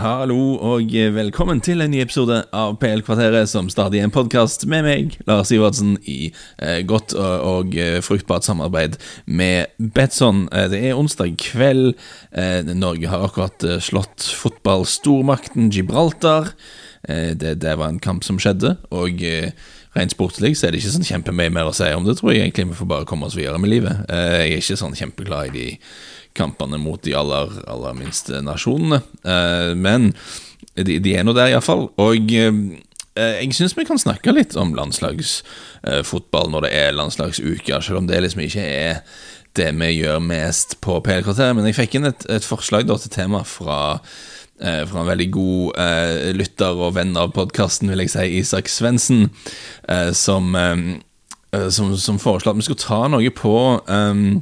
Hallo 0.00 0.54
og 0.64 0.94
velkommen 1.12 1.58
til 1.60 1.82
en 1.84 1.90
ny 1.92 1.98
episode 2.00 2.38
av 2.56 2.78
PL-kvarteret, 2.80 3.50
som 3.50 3.66
stadig 3.68 3.98
er 4.00 4.06
en 4.06 4.12
podkast 4.14 4.62
med 4.70 4.86
meg, 4.86 5.16
Lars 5.28 5.50
Ivardsen 5.52 5.98
i 6.08 6.30
eh, 6.56 6.78
godt 6.88 7.12
og, 7.12 7.34
og 7.44 7.76
eh, 7.76 7.98
fruktbart 8.00 8.46
samarbeid 8.46 8.96
med 9.28 9.68
Betson. 9.76 10.46
Eh, 10.56 10.70
det 10.72 10.80
er 10.88 10.96
onsdag 10.96 11.34
kveld. 11.42 11.90
Eh, 12.32 12.70
Norge 12.72 13.10
har 13.12 13.26
akkurat 13.26 13.66
eh, 13.68 13.76
slått 13.76 14.24
fotballstormakten 14.40 15.68
Gibraltar. 15.68 16.54
Eh, 17.04 17.34
det, 17.36 17.58
det, 17.60 17.76
var 17.76 17.92
en 17.92 18.00
kamp 18.00 18.24
som 18.24 18.40
skjedde, 18.40 18.78
og 18.88 19.20
rent 19.98 20.14
sportslig 20.16 20.54
så 20.56 20.68
er 20.68 20.72
det 20.72 20.80
ikke 20.80 20.94
sånn 20.94 21.10
kjempemye 21.10 21.52
mer 21.52 21.68
å 21.68 21.76
si 21.76 21.90
om 21.92 22.08
det. 22.08 22.16
Tror 22.22 22.32
jeg 22.32 22.46
egentlig 22.46 22.70
vi 22.70 22.80
får 22.80 22.88
bare 22.94 23.10
komme 23.10 23.28
oss 23.28 23.36
videre 23.36 23.60
med 23.60 23.74
livet. 23.74 24.00
jeg 24.08 24.48
er 24.48 24.62
ikke 24.62 24.80
sånn 24.80 24.96
kjempeglad 24.96 25.52
i 25.52 25.58
de 25.58 25.68
kampene 26.38 26.78
mot 26.80 27.00
de 27.04 27.14
aller, 27.16 27.56
aller 27.70 27.98
minste 27.98 28.42
nasjonene. 28.44 29.02
Eh, 29.24 29.72
men 29.78 30.12
de, 30.74 31.00
de 31.02 31.16
er 31.16 31.26
nå 31.26 31.34
der, 31.36 31.52
iallfall. 31.54 31.88
Og 32.00 32.32
eh, 32.36 32.62
jeg 33.16 33.56
syns 33.56 33.76
vi 33.76 33.86
kan 33.88 34.00
snakke 34.00 34.34
litt 34.34 34.56
om 34.60 34.74
landslagsfotball 34.76 36.52
når 36.52 36.66
det 36.66 36.72
er 36.78 36.96
landslagsuker, 36.96 37.82
selv 37.82 38.02
om 38.02 38.10
det 38.10 38.22
liksom 38.22 38.44
ikke 38.46 38.64
er 38.64 39.02
det 39.58 39.72
vi 39.74 39.94
gjør 39.96 40.20
mest 40.22 40.78
på 40.84 41.00
PL-kvarteret. 41.04 41.56
Men 41.58 41.66
jeg 41.68 41.78
fikk 41.80 41.98
inn 41.98 42.10
et, 42.10 42.26
et 42.30 42.46
forslag 42.46 42.86
da, 42.88 42.98
til 43.00 43.12
tema 43.14 43.42
fra 43.46 43.80
eh, 44.62 44.84
fra 44.86 45.02
en 45.02 45.10
veldig 45.10 45.30
god 45.34 45.80
eh, 45.82 46.30
lytter 46.36 46.78
og 46.86 46.94
venn 46.98 47.16
av 47.18 47.34
podkasten, 47.36 47.90
vil 47.90 48.04
jeg 48.04 48.14
si, 48.14 48.26
Isak 48.40 48.70
Svendsen, 48.70 49.28
eh, 49.90 50.12
som, 50.16 50.54
eh, 50.54 51.66
som, 51.74 51.96
som, 51.98 52.20
foreslo 52.22 52.52
at 52.52 52.60
vi 52.60 52.68
skulle 52.68 52.84
ta 52.84 53.02
noe 53.10 53.34
på 53.34 53.56
um, 53.90 54.40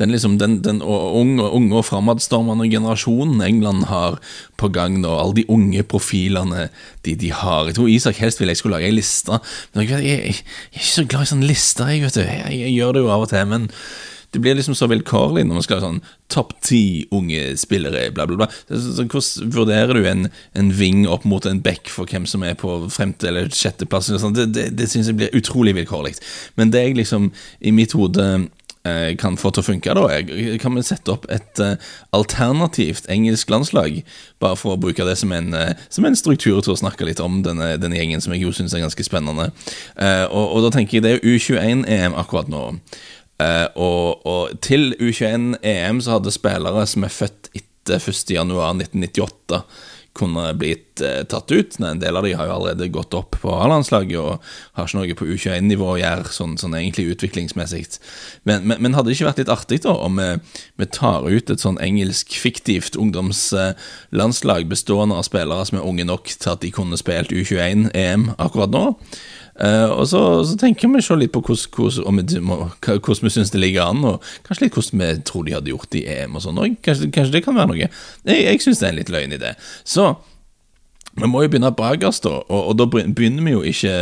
den, 0.00 0.12
liksom, 0.14 0.38
den, 0.40 0.58
den 0.64 0.82
unge, 0.82 1.46
unge 1.46 1.80
og 1.80 1.86
framadstormende 1.88 2.68
generasjonen 2.70 3.42
England 3.44 3.88
har 3.90 4.20
på 4.60 4.70
gang 4.74 5.00
nå, 5.00 5.12
alle 5.16 5.40
de 5.40 5.46
unge 5.52 5.82
profilene 5.88 6.68
de, 7.06 7.16
de 7.16 7.32
har. 7.32 7.70
Jeg 7.70 7.78
tror 7.78 7.90
Isak 7.90 8.22
helst 8.22 8.40
ville 8.40 8.54
jeg 8.54 8.62
skulle 8.62 8.78
lage 8.78 8.90
ei 8.90 8.96
liste, 8.96 9.40
men 9.74 9.86
jeg, 9.86 10.04
jeg, 10.04 10.06
jeg, 10.06 10.38
er 10.70 10.78
ikke 10.78 10.92
så 10.92 11.08
glad 11.08 11.26
i 11.26 11.32
sånne 11.34 11.50
lister, 11.50 11.92
jeg, 11.92 12.06
vet 12.06 12.20
du. 12.20 12.24
Jeg, 12.24 12.62
jeg 12.64 12.78
gjør 12.78 12.96
det 12.96 13.04
jo 13.04 13.12
av 13.14 13.26
og 13.26 13.32
til, 13.32 13.50
men 13.50 13.68
det 14.30 14.38
blir 14.38 14.54
liksom 14.54 14.76
så 14.78 14.86
vilkårlig 14.90 15.42
når 15.46 15.58
man 15.58 15.64
skal 15.64 15.80
ha 15.80 15.88
sånn 15.88 16.02
topp 16.30 16.52
ti 16.62 16.82
unge 17.14 17.56
spillere, 17.58 18.04
bla, 18.14 18.28
bla, 18.30 18.44
bla. 18.44 18.48
Så, 18.68 18.92
så, 18.94 19.06
hvordan 19.10 19.54
vurderer 19.56 19.98
du 19.98 20.06
en, 20.06 20.28
en 20.54 20.70
ving 20.78 21.02
opp 21.10 21.26
mot 21.26 21.46
en 21.50 21.62
back 21.64 21.90
for 21.90 22.06
hvem 22.06 22.28
som 22.30 22.44
er 22.46 22.54
på 22.58 22.76
femte- 22.94 23.26
eller 23.30 23.50
sjetteplass? 23.50 24.12
Det, 24.22 24.46
det, 24.54 24.68
det 24.78 24.86
syns 24.90 25.10
jeg 25.10 25.18
blir 25.18 25.34
utrolig 25.34 25.74
vilkårlig. 25.80 26.14
Men 26.60 26.70
det 26.70 26.84
jeg 26.84 27.00
liksom 27.00 27.32
i 27.58 27.74
mitt 27.74 27.96
hode 27.98 28.28
kan 29.20 29.36
få 29.36 29.50
til 29.52 29.60
å 29.60 29.66
funke, 29.66 29.92
da, 29.92 30.06
kan 30.62 30.76
vi 30.76 30.82
sette 30.86 31.12
opp 31.12 31.26
et 31.28 31.60
uh, 31.60 31.74
alternativt 32.16 33.08
engelsk 33.12 33.50
landslag. 33.52 33.98
Bare 34.40 34.56
for 34.56 34.72
å 34.72 34.80
bruke 34.80 35.04
det 35.04 35.18
som 35.20 35.34
en, 35.36 35.52
uh, 35.52 35.74
som 35.92 36.06
en 36.08 36.16
struktur 36.16 36.62
til 36.64 36.72
å 36.72 36.78
snakke 36.80 37.04
litt 37.04 37.20
om 37.20 37.42
denne, 37.44 37.74
denne 37.80 38.00
gjengen, 38.00 38.24
som 38.24 38.32
jeg 38.32 38.46
jo 38.46 38.54
syns 38.56 38.72
er 38.72 38.84
ganske 38.84 39.04
spennende. 39.04 39.50
Og, 40.30 40.44
og, 40.44 40.58
da 40.64 40.72
tenker 40.72 40.98
jeg 40.98 41.04
det 41.04 41.12
er 41.18 41.26
U21-EM 41.26 42.16
akkurat 42.16 42.48
nå. 42.52 42.64
Og, 43.40 44.26
og, 44.28 44.56
til 44.64 44.94
U21-EM 44.96 46.00
så 46.04 46.16
hadde 46.16 46.32
spillere 46.32 46.86
som 46.88 47.04
er 47.04 47.14
født 47.14 47.52
etter 47.56 48.00
1.1.1998 48.00 49.60
kunne 50.16 50.50
blitt 50.58 51.00
eh, 51.00 51.22
tatt 51.30 51.52
ut. 51.52 51.76
En 51.80 52.00
del 52.02 52.16
av 52.16 52.26
de 52.26 52.32
har 52.36 52.48
jo 52.48 52.56
allerede 52.56 52.90
gått 52.92 53.14
opp 53.14 53.38
på 53.42 53.52
A-landslaget 53.54 54.18
og 54.18 54.50
har 54.76 54.88
ikke 54.88 54.98
noe 54.98 55.16
på 55.18 55.28
U21-nivå 55.30 55.88
å 55.92 55.98
gjøre, 56.00 56.32
sånn, 56.34 56.56
sånn, 56.60 56.76
egentlig 56.78 57.12
utviklingsmessig. 57.14 57.84
Men, 58.48 58.66
men, 58.66 58.80
men, 58.82 58.96
hadde 58.96 59.10
det 59.10 59.18
ikke 59.18 59.30
vært 59.30 59.42
litt 59.44 59.52
artig 59.54 59.80
da 59.86 59.94
om 59.94 60.18
vi, 60.20 60.30
vi 60.82 60.90
tar 60.90 61.28
ut 61.30 61.52
et 61.52 61.62
sånn 61.62 61.80
engelsk 61.82 62.34
fiktivt 62.36 62.98
ungdomslandslag 63.00 64.70
bestående 64.70 65.20
av 65.20 65.28
spillere 65.28 65.68
som 65.68 65.80
er 65.80 65.86
unge 65.86 66.08
nok 66.08 66.32
til 66.34 66.54
at 66.54 66.64
de 66.64 66.72
kunne 66.74 66.98
spilt 67.00 67.34
U21-EM 67.34 68.32
akkurat 68.38 68.74
nå? 68.74 68.86
Uh, 69.60 69.90
og 69.92 70.06
så, 70.08 70.20
så, 70.48 70.54
tenker 70.56 70.88
vi 70.88 71.02
så 71.04 71.18
litt 71.20 71.34
på 71.34 71.42
hvordan, 71.44 72.16
vi, 72.16 73.32
syns 73.32 73.52
det 73.52 73.60
ligger 73.60 73.90
an, 73.90 74.06
og 74.08 74.24
kanskje 74.46 74.64
litt 74.64 74.78
hvordan 74.78 75.02
vi 75.02 75.10
tror 75.28 75.44
de 75.44 75.56
hadde 75.56 75.72
gjort 75.74 75.98
i 76.00 76.06
EM 76.14 76.38
og 76.38 76.44
sånn. 76.46 76.60
Kanskje, 76.80 77.10
kanskje, 77.12 77.34
det 77.36 77.44
kan 77.44 77.58
være 77.58 77.72
noe. 77.72 77.80
Jeg, 77.82 77.90
jeg 78.40 78.62
syns 78.64 78.80
det 78.80 78.88
er 78.88 78.94
en 78.94 79.00
litt 79.02 79.12
løgn 79.12 79.36
idé. 79.36 79.52
Så 79.84 80.14
vi 81.20 81.28
må 81.28 81.44
jo 81.44 81.52
begynne 81.52 81.74
bakerst, 81.76 82.24
da, 82.24 82.40
og, 82.46 82.72
og 82.72 82.78
da 82.80 82.88
begynner 82.88 83.44
vi 83.44 83.56
jo 83.56 83.62
ikke 83.68 83.94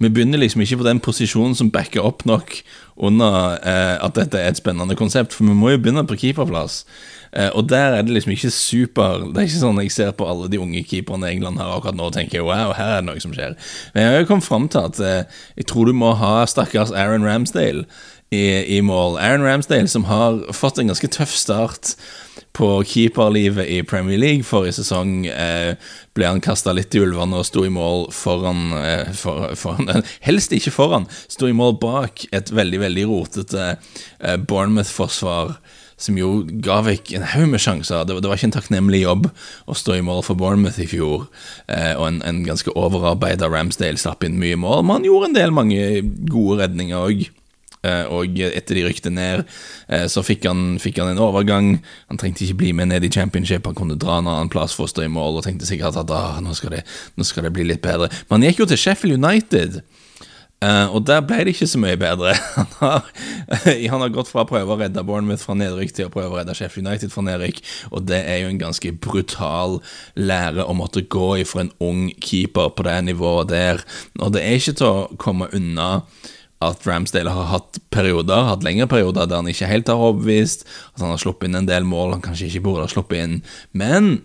vi 0.00 0.08
begynner 0.08 0.40
liksom 0.40 0.62
ikke 0.64 0.80
på 0.80 0.86
den 0.86 1.00
posisjonen 1.04 1.54
som 1.56 1.70
backer 1.72 2.04
opp 2.08 2.24
nok 2.28 2.54
under 2.96 3.58
eh, 3.60 3.96
at 4.00 4.16
dette 4.16 4.38
er 4.40 4.48
et 4.48 4.60
spennende 4.60 4.96
konsept, 4.96 5.34
for 5.36 5.44
vi 5.44 5.56
må 5.56 5.74
jo 5.74 5.80
begynne 5.80 6.06
på 6.08 6.16
keeperplass. 6.20 6.82
Eh, 7.32 7.50
og 7.54 7.68
der 7.68 7.98
er 7.98 8.02
det 8.02 8.10
liksom 8.16 8.32
ikke 8.34 8.50
super 8.50 9.20
Det 9.30 9.38
er 9.38 9.46
ikke 9.46 9.60
sånn 9.60 9.76
jeg 9.84 9.92
ser 9.94 10.14
på 10.18 10.26
alle 10.26 10.48
de 10.50 10.58
unge 10.58 10.82
keeperne 10.82 11.28
England 11.30 11.60
har 11.62 11.76
akkurat 11.76 11.94
nå 11.94 12.08
og 12.08 12.16
tenker 12.16 12.42
wow, 12.42 12.72
her 12.74 12.96
er 12.96 13.04
det 13.04 13.06
noe 13.10 13.22
som 13.22 13.34
skjer. 13.36 13.54
Men 13.94 14.02
jeg 14.02 14.14
har 14.14 14.24
jo 14.24 14.30
kommet 14.32 14.48
fram 14.48 14.66
til 14.72 14.88
at 14.88 15.02
eh, 15.04 15.42
jeg 15.60 15.68
tror 15.70 15.86
du 15.86 15.94
må 15.94 16.14
ha 16.18 16.32
stakkars 16.50 16.90
Aaron 16.90 17.26
Ramsdale 17.28 17.84
i, 18.30 18.76
i 18.76 18.80
mål. 18.80 19.18
Aaron 19.18 19.42
Ramsdale 19.42 19.88
som 19.88 20.04
har 20.04 20.44
fått 20.54 20.78
en 20.78 20.90
ganske 20.90 21.10
tøff 21.10 21.32
start 21.34 21.96
på 22.52 22.68
keeperlivet 22.86 23.66
i 23.66 23.82
Premier 23.82 24.18
League. 24.18 24.46
Forrige 24.46 24.78
sesong 24.80 25.26
eh, 25.26 25.74
ble 26.14 26.28
han 26.28 26.42
kasta 26.42 26.74
litt 26.74 26.94
i 26.94 27.02
ulvene 27.02 27.40
og 27.40 27.46
sto 27.48 27.64
i 27.66 27.72
mål 27.72 28.08
foran, 28.14 28.70
eh, 28.78 29.10
for, 29.18 29.50
foran 29.58 30.04
Helst 30.26 30.54
ikke 30.54 30.74
foran, 30.74 31.08
sto 31.30 31.50
i 31.50 31.56
mål 31.56 31.78
bak 31.82 32.26
et 32.30 32.50
veldig, 32.54 32.82
veldig 32.86 33.06
rotete 33.10 33.68
eh, 33.74 34.36
Bournemouth-forsvar. 34.38 35.56
Som 36.00 36.16
jo 36.16 36.46
ga 36.64 36.78
vekk 36.86 37.10
en 37.12 37.26
haug 37.34 37.50
med 37.52 37.60
sjanser. 37.60 38.06
Det, 38.08 38.14
det, 38.22 38.28
var 38.30 38.38
ikke 38.38 38.48
en 38.48 38.54
takknemlig 38.54 39.02
jobb 39.02 39.26
å 39.68 39.74
stå 39.76 39.98
i 39.98 40.04
mål 40.06 40.22
for 40.24 40.38
Bournemouth 40.40 40.80
i 40.80 40.86
fjor. 40.88 41.26
Eh, 41.68 41.92
og 41.92 42.06
en, 42.06 42.22
en 42.24 42.38
ganske 42.46 42.72
overarbeida 42.72 43.50
Ramsdale 43.52 44.00
slapp 44.00 44.24
inn 44.24 44.40
mye 44.40 44.56
mål. 44.56 44.80
Men 44.80 45.00
han 45.00 45.10
gjorde 45.10 45.28
en 45.28 45.36
del 45.36 45.52
mange 45.52 45.84
gode 46.30 46.62
redninger 46.62 47.04
òg. 47.04 47.28
Eh, 47.80 48.02
og 48.12 48.36
etter 48.44 48.76
de 48.76 48.84
rykte 48.84 49.12
ned, 49.12 49.46
eh, 49.88 50.04
så 50.12 50.20
fikk 50.24 50.44
han, 50.50 50.74
fikk 50.82 51.00
han, 51.00 51.14
en 51.14 51.22
overgang. 51.24 51.72
Han 52.12 52.20
trengte 52.20 52.44
ikke 52.44 52.58
bli 52.60 52.74
med 52.76 52.90
ned 52.92 53.06
i 53.06 53.12
championship, 53.12 53.64
han 53.64 53.78
kunne 53.78 53.96
dra 54.00 54.18
en 54.20 54.28
annen 54.28 54.52
plass 54.52 54.76
for 54.76 54.84
å 54.84 54.92
stå 54.92 55.06
i 55.06 55.12
mål 55.12 55.40
og 55.40 55.46
tenkte 55.46 55.68
sikkert 55.68 55.96
at 55.96 56.12
ah, 56.12 56.42
nå, 56.44 56.52
skal 56.56 56.76
det, 56.76 56.84
nå, 57.16 57.24
skal 57.24 57.48
det, 57.48 57.54
bli 57.56 57.64
litt 57.70 57.84
bedre. 57.84 58.10
Men 58.28 58.40
han 58.40 58.50
gikk 58.50 58.64
jo 58.64 58.70
til 58.70 58.84
Sheffield 58.84 59.16
United. 59.16 59.80
Uh, 60.60 60.92
og 60.92 61.06
der 61.08 61.22
ble 61.24 61.38
det 61.40 61.54
ikke 61.54 61.70
så 61.70 61.78
mye 61.80 61.96
bedre. 61.96 62.34
Han 62.58 62.66
har, 62.82 63.06
han 63.92 64.02
har, 64.04 64.10
gått 64.12 64.28
fra 64.28 64.42
å 64.44 64.48
prøve 64.48 64.74
å 64.74 64.76
redde 64.76 65.00
Bournemouth 65.08 65.40
fra 65.46 65.54
nedrykk 65.56 65.94
til 65.96 66.10
å 66.10 66.12
prøve 66.12 66.34
å 66.34 66.36
redde 66.36 66.52
Sheffield 66.58 66.84
United 66.84 67.14
fra 67.14 67.24
nedrykk, 67.24 67.62
og 67.88 68.04
det 68.10 68.18
er 68.28 68.42
jo 68.42 68.50
en 68.50 68.60
ganske 68.60 68.92
brutal 69.00 69.78
lære 70.20 70.66
å 70.68 70.74
måtte 70.76 71.06
gå 71.08 71.30
ifra 71.40 71.64
en 71.64 71.72
ung 71.80 72.02
keeper 72.20 72.74
på 72.76 72.84
det 72.84 72.98
nivået 73.08 73.48
der. 73.54 73.80
Og 74.20 74.36
det 74.36 74.44
er 74.44 74.60
ikke 74.60 74.76
til 74.82 74.90
å 74.90 75.08
komme 75.22 75.48
unna 75.56 75.88
at 76.60 76.86
Ramsdale 76.86 77.32
har 77.32 77.46
hatt 77.54 77.78
perioder, 77.92 78.48
hatt 78.50 78.64
lengre 78.66 78.88
perioder 78.90 79.28
der 79.28 79.40
han 79.40 79.48
ikke 79.48 79.68
helt 79.70 79.88
har 79.88 80.00
overbevist, 80.00 80.66
at 80.94 81.04
han 81.04 81.14
har 81.14 81.22
sluppet 81.22 81.48
inn 81.48 81.62
en 81.62 81.70
del 81.70 81.86
mål 81.88 82.18
han 82.18 82.24
kanskje 82.24 82.50
ikke 82.50 82.66
burde 82.66 82.84
ha 82.84 82.92
sluppet 82.92 83.22
inn. 83.22 83.38
Men 83.72 84.18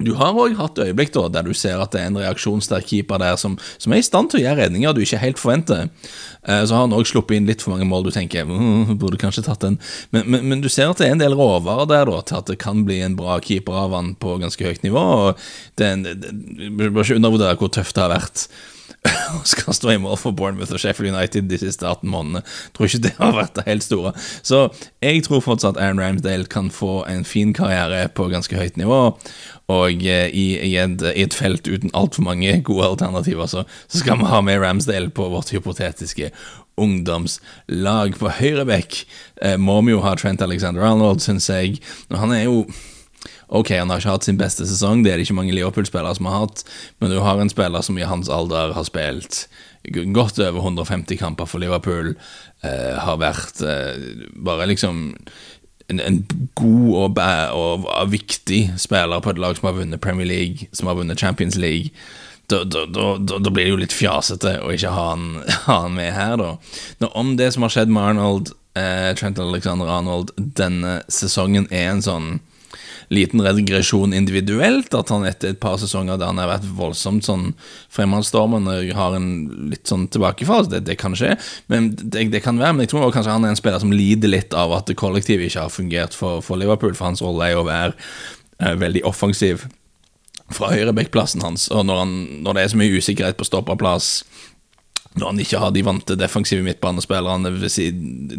du 0.00 0.14
har 0.16 0.36
òg 0.38 0.54
hatt 0.56 0.78
øyeblikk 0.80 1.12
da, 1.12 1.26
der 1.28 1.44
du 1.44 1.52
ser 1.56 1.80
at 1.82 1.92
det 1.92 2.00
er 2.00 2.08
en 2.08 2.18
reaksjonssterk 2.20 2.86
keeper 2.88 3.20
der 3.20 3.36
som, 3.40 3.58
som, 3.76 3.92
er 3.92 4.00
i 4.00 4.06
stand 4.06 4.30
til 4.32 4.40
å 4.40 4.44
gjøre 4.46 4.62
redninger 4.62 4.94
du 4.96 5.02
ikke 5.04 5.20
helt 5.20 5.40
forventer. 5.40 5.90
Eh, 6.46 6.62
så 6.64 6.76
har 6.76 6.86
han 6.86 6.96
òg 6.96 7.04
sluppet 7.08 7.36
inn 7.36 7.50
litt 7.50 7.60
for 7.64 7.74
mange 7.74 7.88
mål 7.88 8.06
du 8.06 8.12
tenker 8.14 8.48
mm, 8.48 8.96
burde 9.00 9.20
kanskje 9.20 9.44
tatt 9.44 9.66
den. 9.66 9.76
Men, 10.14 10.24
men, 10.24 10.46
men, 10.48 10.64
du 10.64 10.70
ser 10.72 10.88
at 10.88 11.02
det 11.02 11.10
er 11.10 11.16
en 11.16 11.22
del 11.22 11.36
råvarer 11.36 11.90
der 11.90 12.08
da, 12.08 12.22
til 12.24 12.40
at 12.40 12.52
det 12.52 12.60
kan 12.62 12.84
bli 12.88 13.02
en 13.04 13.18
bra 13.18 13.36
keeper 13.44 13.76
av 13.84 13.96
han 13.98 14.14
på 14.20 14.38
ganske 14.40 14.70
høyt 14.70 14.86
nivå. 14.86 15.04
og 15.26 15.46
det, 15.80 15.92
det, 16.06 16.16
det, 16.22 16.30
Bør 16.80 17.04
ikke 17.04 17.20
undervurdere 17.20 17.60
hvor 17.60 17.74
tøft 17.74 17.98
det 17.98 18.06
har 18.06 18.14
vært 18.14 18.48
og 19.34 19.46
skal 19.48 19.74
stå 19.74 19.94
i 19.94 20.00
mål 20.00 20.18
for 20.20 20.36
Bournemouth 20.36 20.74
og 20.76 20.80
Sheffield 20.82 21.14
United 21.14 21.48
de 21.48 21.58
siste 21.60 21.86
18 21.88 22.10
månedene. 22.10 22.42
Tror 22.76 22.88
ikke 22.88 23.04
det 23.06 23.14
har 23.16 23.36
vært 23.36 23.54
det 23.56 23.66
helt 23.68 23.86
store. 23.86 24.12
Så 24.42 24.66
jeg 25.00 25.24
tror 25.24 25.44
fortsatt 25.44 25.80
Aaron 25.80 26.02
Ramsdale 26.02 26.48
kan 26.52 26.68
få 26.74 27.00
en 27.08 27.24
fin 27.24 27.54
karriere 27.56 28.08
på 28.12 28.28
ganske 28.32 28.56
høyt 28.56 28.76
nivå. 28.80 29.00
Og 29.70 30.04
eh, 30.04 30.28
i, 30.28 30.46
i, 30.58 30.74
et, 30.82 31.04
i, 31.14 31.24
et, 31.24 31.36
felt 31.36 31.68
uten 31.70 31.92
altfor 31.96 32.26
mange 32.26 32.58
gode 32.66 32.88
alternativer, 32.90 33.46
så, 33.46 33.64
så, 33.86 34.02
skal 34.02 34.20
vi 34.20 34.28
ha 34.28 34.42
med 34.44 34.60
Ramsdale 34.60 35.12
på 35.14 35.30
vårt 35.32 35.52
hypotetiske 35.54 36.32
ungdomslag. 36.80 38.16
På 38.20 38.32
høyre 38.40 38.66
bekk 38.68 39.04
eh, 39.40 39.56
må 39.56 39.80
vi 39.86 39.94
jo 39.94 40.04
ha 40.04 40.16
Trent 40.18 40.42
Alexander 40.44 40.84
Arnold, 40.84 41.22
syns 41.24 41.48
jeg. 41.52 41.78
Han 42.12 42.34
er 42.36 42.48
jo 42.48 42.64
Ok, 43.48 43.72
han 43.76 43.90
har 43.90 44.00
ikke 44.00 44.14
hatt 44.14 44.28
sin 44.28 44.40
beste 44.40 44.66
sesong, 44.68 45.04
det 45.04 45.12
er 45.12 45.20
det 45.20 45.26
ikke 45.28 45.38
mange 45.40 45.54
Liverpool-spillere 45.56 46.16
som 46.16 46.28
har 46.30 46.46
hatt, 46.46 46.64
men 47.00 47.12
du 47.12 47.18
har 47.20 47.40
en 47.40 47.52
spiller 47.52 47.84
som 47.84 47.98
i 47.98 48.06
hans 48.08 48.30
alder 48.32 48.74
har 48.76 48.86
spilt 48.88 49.44
godt 49.88 50.38
over 50.38 50.60
150 50.60 51.16
kamper 51.16 51.48
for 51.48 51.58
Liverpool, 51.58 52.14
eh, 52.62 52.96
har 53.00 53.16
vært 53.20 53.62
eh, 53.64 54.26
bare 54.36 54.68
liksom 54.68 55.16
en, 55.88 56.00
en 56.00 56.26
god 56.54 56.94
og, 56.94 57.20
og, 57.54 57.86
og, 57.86 58.10
viktig 58.12 58.74
spiller 58.78 59.20
på 59.20 59.30
et 59.32 59.38
lag 59.38 59.56
som 59.56 59.70
har 59.70 59.78
vunnet 59.78 60.00
Premier 60.00 60.26
League, 60.26 60.68
som 60.72 60.86
har 60.86 60.94
vunnet 60.94 61.18
Champions 61.18 61.56
League. 61.56 61.90
Da, 62.50 62.64
da, 62.66 63.50
blir 63.50 63.64
det 63.64 63.70
jo 63.70 63.78
litt 63.78 63.94
fjasete 63.94 64.56
å 64.64 64.72
ikke 64.74 64.90
ha 64.90 65.10
han, 65.12 65.42
ha 65.66 65.80
han 65.86 65.96
med 65.96 66.12
her, 66.14 66.36
da. 66.40 66.54
Nå, 67.00 67.10
om 67.14 67.36
det 67.38 67.52
som 67.54 67.66
har 67.66 67.74
skjedd 67.74 67.92
med 67.92 68.12
Arnold, 68.12 68.52
eh, 68.78 69.10
Trent 69.18 69.38
Alexander 69.38 69.90
Arnold, 69.90 70.34
denne 70.36 71.00
sesongen 71.10 71.68
er 71.70 71.92
en 71.94 72.04
sånn 72.04 72.30
liten 73.10 73.42
regresjon 73.42 74.14
individuelt. 74.14 74.94
At 74.94 75.10
han 75.12 75.26
etter 75.28 75.52
et 75.52 75.60
par 75.62 75.78
sesonger 75.82 76.20
der 76.20 76.30
han 76.30 76.40
har 76.40 76.50
vært 76.52 76.68
voldsomt 76.78 77.26
sånn 77.26 77.50
fremadstormende, 77.92 78.78
har 78.96 79.16
en 79.18 79.30
litt 79.72 79.90
sånn 79.90 80.06
tilbakefall. 80.12 80.68
Det, 80.70 80.84
det 80.88 80.98
kan 81.00 81.16
skje, 81.18 81.34
men 81.72 81.92
det, 81.96 82.28
det, 82.34 82.44
kan 82.44 82.60
være. 82.60 82.76
Men 82.76 82.86
jeg 82.86 82.94
tror 82.94 83.08
også 83.08 83.18
kanskje 83.18 83.36
han 83.36 83.48
er 83.48 83.54
en 83.54 83.60
spiller 83.60 83.82
som 83.82 83.94
lider 83.94 84.32
litt 84.32 84.56
av 84.56 84.74
at 84.78 84.94
kollektivet 85.00 85.50
ikke 85.50 85.66
har 85.66 85.74
fungert 85.74 86.16
for, 86.16 86.44
for 86.44 86.60
Liverpool, 86.60 86.94
for 86.94 87.10
hans 87.10 87.24
rolle 87.24 87.50
er 87.50 87.60
å 87.60 87.66
være 87.68 87.94
eh, 87.96 88.74
veldig 88.80 89.04
offensiv 89.10 89.66
fra 90.50 90.72
høyrebekkplassen 90.72 91.44
hans. 91.44 91.68
Og 91.70 91.84
når, 91.86 92.04
han, 92.04 92.14
når 92.46 92.56
det 92.56 92.62
er 92.62 92.72
så 92.72 92.80
mye 92.80 92.98
usikkerhet 92.98 93.38
på 93.38 93.46
stopperplass 93.46 94.10
når 95.18 95.26
han 95.26 95.40
ikke 95.42 95.58
har 95.58 95.72
de 95.74 95.82
vante 95.84 96.16
defensive 96.18 96.62
midtbanespillerne 96.62 97.50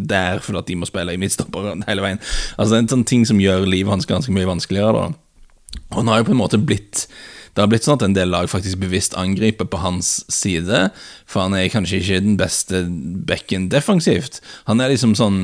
der 0.08 0.40
fordi 0.44 0.64
de 0.70 0.78
må 0.80 0.88
spille 0.88 1.14
i 1.14 1.20
midtstopper 1.20 1.74
hele 1.90 2.06
veien. 2.06 2.22
Altså 2.58 2.72
Det 2.72 2.78
er 2.78 2.86
en 2.86 2.94
sånn 2.96 3.10
ting 3.12 3.28
som 3.28 3.42
gjør 3.44 3.68
livet 3.68 3.92
hans 3.92 4.08
ganske 4.10 4.32
mye 4.36 4.48
vanskeligere. 4.50 4.94
da 4.94 5.82
Og 5.92 6.00
han 6.00 6.12
har 6.12 6.22
jo 6.22 6.30
på 6.32 6.36
en 6.36 6.44
måte 6.44 6.62
blitt 6.62 7.08
Det 7.52 7.60
har 7.60 7.68
blitt 7.68 7.84
sånn 7.84 8.00
at 8.00 8.06
en 8.08 8.16
del 8.16 8.32
lag 8.32 8.48
faktisk 8.48 8.80
bevisst 8.80 9.18
angriper 9.20 9.68
på 9.68 9.82
hans 9.84 10.22
side, 10.32 10.86
for 11.28 11.44
han 11.44 11.58
er 11.58 11.68
kanskje 11.68 12.00
ikke 12.00 12.22
den 12.24 12.38
beste 12.40 12.86
bekken 13.28 13.68
defensivt. 13.68 14.40
Han 14.70 14.80
er 14.80 14.94
liksom 14.94 15.18
sånn 15.20 15.44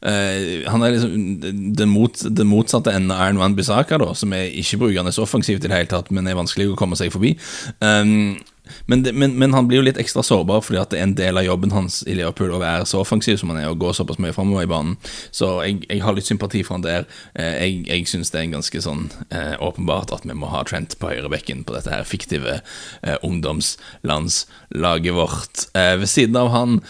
Uh, 0.00 0.64
han 0.64 0.80
er 0.80 0.94
liksom 0.94 1.74
den, 1.76 1.90
mot, 1.92 2.16
den 2.24 2.48
motsatte 2.48 2.88
enden 2.96 3.12
av 3.12 3.18
Aaron 3.20 3.40
Wan-Bissaka, 3.42 3.98
som 4.16 4.32
er 4.32 4.46
ikke 4.56 4.78
brukende 4.80 5.12
så 5.12 5.26
offensivt 5.26 5.60
i 5.60 5.68
det 5.68 5.76
hele 5.76 5.90
tatt, 5.90 6.08
men 6.08 6.24
er 6.24 6.38
vanskelig 6.38 6.70
å 6.70 6.78
komme 6.78 6.96
seg 6.96 7.12
forbi. 7.12 7.34
Um, 7.84 8.38
men, 8.86 9.04
men, 9.12 9.36
men, 9.38 9.54
han 9.54 9.68
blir 9.68 9.80
jo 9.80 9.86
litt 9.86 10.00
ekstra 10.00 10.22
sårbar 10.26 10.62
fordi 10.64 10.80
at 10.80 10.92
det 10.92 11.00
er 11.00 11.06
en 11.08 11.16
del 11.18 11.40
av 11.40 11.46
jobben 11.46 11.74
hans 11.74 12.00
i 12.06 12.16
Liverpool 12.18 12.52
å 12.54 12.60
være 12.62 12.86
så 12.88 13.00
offensiv 13.02 13.38
som 13.40 13.52
han 13.52 13.60
er, 13.62 13.68
og 13.70 13.80
gå 13.82 13.92
såpass 13.96 14.20
mye 14.22 14.34
framover 14.36 14.66
i 14.66 14.70
banen. 14.70 14.96
Så 15.34 15.52
jeg, 15.64 15.82
jeg, 15.88 16.02
har 16.04 16.16
litt 16.16 16.28
sympati 16.28 16.62
for 16.66 16.78
han 16.78 16.86
der. 16.86 17.08
Eh, 17.34 17.56
jeg, 17.64 17.82
jeg 17.88 18.08
syns 18.10 18.32
det 18.34 18.42
er 18.42 18.52
ganske 18.54 18.82
sånn 18.84 19.08
eh, 19.28 19.54
åpenbart 19.60 20.14
at 20.16 20.26
vi 20.26 20.36
må 20.36 20.50
ha 20.52 20.62
Trent 20.68 20.96
på 21.00 21.10
høyrebekken 21.10 21.64
på 21.66 21.74
dette 21.74 21.92
her 21.92 22.06
fiktive 22.06 22.60
eh, 22.60 23.18
ungdomslandslaget 23.26 25.16
vårt. 25.16 25.66
Ved 25.74 26.08
siden 26.10 26.36
av 26.38 26.50
han, 26.54 26.80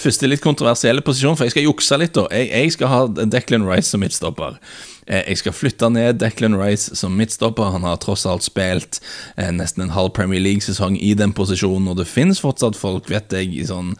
første 0.00 0.28
litt 0.28 0.42
kontroversielle 0.44 1.04
posisjon, 1.04 1.36
for 1.38 1.46
jeg 1.46 1.54
skal 1.54 1.68
jukse 1.68 1.98
litt, 2.00 2.14
da. 2.16 2.26
Jeg, 2.34 2.50
jeg 2.50 2.74
skal 2.76 2.92
ha 2.92 3.00
Declan 3.08 3.68
Rice 3.68 3.92
som 3.92 4.02
midtstopper. 4.02 4.58
Eh, 5.06 5.22
jeg 5.30 5.40
skal 5.40 5.54
flytte 5.56 5.88
ned 5.92 6.20
Declan 6.20 6.56
Rice 6.58 6.96
som 6.98 7.16
midtstopper. 7.18 7.72
Han 7.74 7.86
har 7.86 8.00
tross 8.02 8.26
alt 8.28 8.44
spilt 8.46 9.00
eh, 9.36 9.50
nesten 9.54 9.86
en 9.86 9.94
halv 9.94 10.12
Premier 10.16 10.42
League-sesong 10.42 10.98
i 11.00 11.14
den 11.18 11.32
posisjonen, 11.36 11.88
og 11.90 12.00
det 12.00 12.08
finnes 12.10 12.42
fortsatt 12.42 12.78
folk, 12.78 13.10
vet 13.10 13.32
jeg, 13.34 13.52
i 13.56 13.66
sånn, 13.66 13.94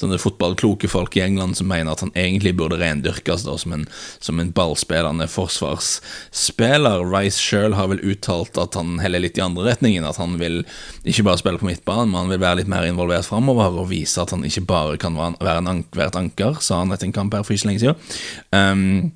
sånne 0.00 0.18
fotballkloke 0.20 0.90
folk 0.90 1.16
i 1.18 1.24
England 1.24 1.58
som 1.58 1.68
mener 1.70 1.94
at 1.94 2.02
han 2.04 2.12
egentlig 2.18 2.54
burde 2.58 2.78
rendyrkes 2.80 3.46
da, 3.46 3.56
som, 3.60 3.74
en, 3.76 3.86
som 4.22 4.40
en 4.40 4.52
ballspillende 4.54 5.28
forsvarsspiller. 5.30 7.04
Rice 7.10 7.42
sjøl 7.42 7.76
har 7.78 7.90
vel 7.92 8.02
uttalt 8.04 8.58
at 8.60 8.78
han 8.78 8.98
heller 9.02 9.22
litt 9.24 9.38
i 9.40 9.44
andre 9.44 9.68
retningen, 9.70 10.06
at 10.06 10.20
han 10.22 10.38
vil 10.40 10.62
ikke 11.04 11.26
bare 11.26 11.42
spille 11.42 11.62
på 11.62 11.68
midtbanen, 11.68 12.12
men 12.12 12.24
han 12.24 12.32
vil 12.34 12.42
være 12.44 12.62
litt 12.62 12.72
mer 12.72 12.86
involvert 12.88 13.28
framover 13.28 13.80
og 13.82 13.90
vise 13.92 14.22
at 14.22 14.34
han 14.34 14.46
ikke 14.46 14.66
bare 14.70 15.00
kan 15.00 15.18
være, 15.18 15.60
en, 15.62 15.84
et 15.84 16.18
anker, 16.18 16.58
sa 16.64 16.82
han 16.82 16.94
etter 16.94 17.10
en 17.10 17.16
kamp 17.16 17.34
her 17.34 17.44
for 17.44 17.54
ikke 17.54 17.66
så 17.66 17.70
lenge 17.70 17.84
siden. 17.84 18.10
Um, 18.54 19.12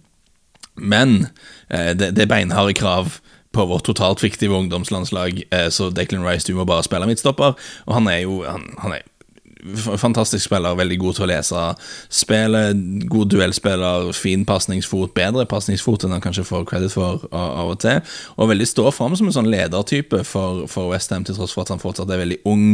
men 0.78 1.26
eh, 1.70 1.94
det, 1.96 2.14
det 2.16 2.24
er 2.24 2.30
beinharde 2.30 2.76
krav 2.78 3.18
på 3.52 3.64
vårt 3.66 3.86
totalt 3.88 4.20
fiktive 4.20 4.56
ungdomslandslag, 4.56 5.42
eh, 5.50 5.68
så 5.72 5.90
Declan 5.90 6.26
Rice, 6.26 6.46
du 6.46 6.56
må 6.56 6.66
bare 6.68 6.84
spille 6.86 7.08
midtstopper. 7.08 7.56
Og 7.86 7.94
han 7.96 8.10
er 8.10 8.22
jo 8.24 8.42
han, 8.46 8.68
han 8.82 8.98
er 8.98 9.06
fantastisk 9.98 10.44
spiller, 10.44 10.76
veldig 10.78 10.98
god 11.00 11.16
til 11.16 11.24
å 11.26 11.28
lese 11.30 11.62
spillet. 12.20 12.82
God 13.10 13.32
duellspiller, 13.32 14.10
fin 14.16 14.44
pasningsfot, 14.48 15.14
bedre 15.16 15.46
pasningsfot 15.50 16.06
enn 16.06 16.14
han 16.16 16.24
kanskje 16.24 16.46
får 16.48 16.66
credit 16.68 16.94
for 16.94 17.24
av 17.34 17.72
og 17.72 17.80
til. 17.82 18.00
Og 18.38 18.50
veldig 18.52 18.68
står 18.70 18.92
fram 18.94 19.16
som 19.18 19.28
en 19.28 19.36
sånn 19.38 19.50
ledertype 19.50 20.22
for, 20.28 20.66
for 20.70 20.92
Westham, 20.92 21.26
til 21.26 21.38
tross 21.38 21.54
for 21.56 21.66
at 21.66 21.72
han 21.74 21.82
fortsatt 21.82 22.10
er 22.14 22.22
veldig 22.22 22.40
ung. 22.48 22.66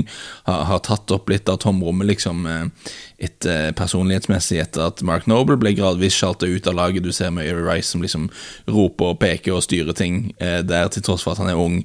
Har, 0.48 0.64
har 0.70 0.82
tatt 0.84 1.12
opp 1.14 1.32
litt 1.32 1.48
av 1.50 1.60
tomrommet, 1.64 2.08
liksom, 2.12 2.44
eh, 2.50 2.90
et, 3.24 3.46
uh, 3.48 3.70
personlighetsmessig, 3.76 4.58
etter 4.60 4.88
at 4.88 5.04
Mark 5.06 5.28
Noble 5.30 5.56
ble 5.60 5.74
gradvis 5.76 6.16
sjalta 6.18 6.48
ut 6.50 6.66
av 6.68 6.76
laget. 6.78 7.04
Du 7.04 7.12
ser 7.12 7.32
med 7.32 7.48
Mary 7.48 7.64
Rice 7.64 7.92
som 7.92 8.02
liksom 8.04 8.28
roper 8.68 9.14
og 9.14 9.22
peker 9.22 9.56
og 9.56 9.64
styrer 9.64 9.96
ting 9.96 10.34
uh, 10.42 10.60
der, 10.66 10.90
til 10.92 11.04
tross 11.06 11.24
for 11.24 11.34
at 11.34 11.42
han 11.44 11.52
er 11.52 11.60
ung. 11.60 11.80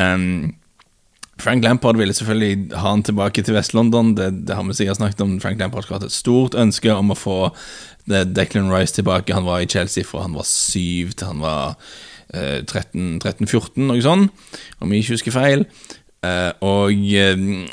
Um, 0.00 0.54
Frank 1.42 1.64
Lampard 1.64 1.98
ville 1.98 2.14
selvfølgelig 2.14 2.76
ha 2.78 2.92
han 2.92 3.02
tilbake 3.02 3.42
til 3.42 3.56
Vest-London. 3.56 4.14
Det, 4.14 4.28
det, 4.46 4.54
har 4.54 4.66
vi 4.66 4.76
sikkert 4.78 5.00
snakket 5.00 5.24
om. 5.24 5.40
Frank 5.42 5.58
Lampard 5.60 5.88
har 5.88 5.98
hatt 5.98 6.06
et 6.06 6.14
stort 6.14 6.54
ønske 6.54 6.92
om 6.94 7.10
å 7.10 7.18
få 7.18 7.38
Declan 8.06 8.70
Rice 8.70 8.94
tilbake. 8.94 9.34
Han 9.34 9.48
var 9.48 9.62
i 9.62 9.70
Chelsea 9.70 10.06
fra 10.06 10.26
han 10.26 10.36
var 10.38 10.46
syv 10.46 11.16
til 11.16 11.32
han 11.32 11.42
var 11.42 11.74
eh, 12.34 12.62
13-14, 12.62 13.82
noe 13.88 14.04
sånt, 14.04 14.46
om 14.78 14.94
jeg 14.94 15.02
ikke 15.02 15.18
husker 15.18 15.34
feil. 15.34 15.66
Uh, 16.22 16.54
og, 16.62 16.92
uh, 16.94 17.64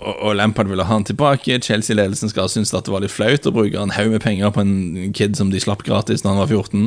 og, 0.00 0.30
Lampard 0.38 0.70
ville 0.70 0.84
ha 0.88 0.94
han 0.96 1.04
tilbake. 1.04 1.58
Chelsea-ledelsen 1.60 2.30
skal 2.32 2.46
ha 2.46 2.48
syntes 2.48 2.72
at 2.72 2.86
det 2.86 2.94
var 2.94 3.02
litt 3.04 3.12
flaut 3.12 3.44
å 3.44 3.52
bruke 3.52 3.82
en 3.82 3.92
haug 3.92 4.14
med 4.14 4.22
penger 4.24 4.54
på 4.54 4.64
en 4.64 5.12
kid 5.12 5.36
som 5.36 5.50
de 5.52 5.60
slapp 5.60 5.84
gratis 5.84 6.24
da 6.24 6.32
han 6.32 6.40
var 6.40 6.48
14. 6.48 6.86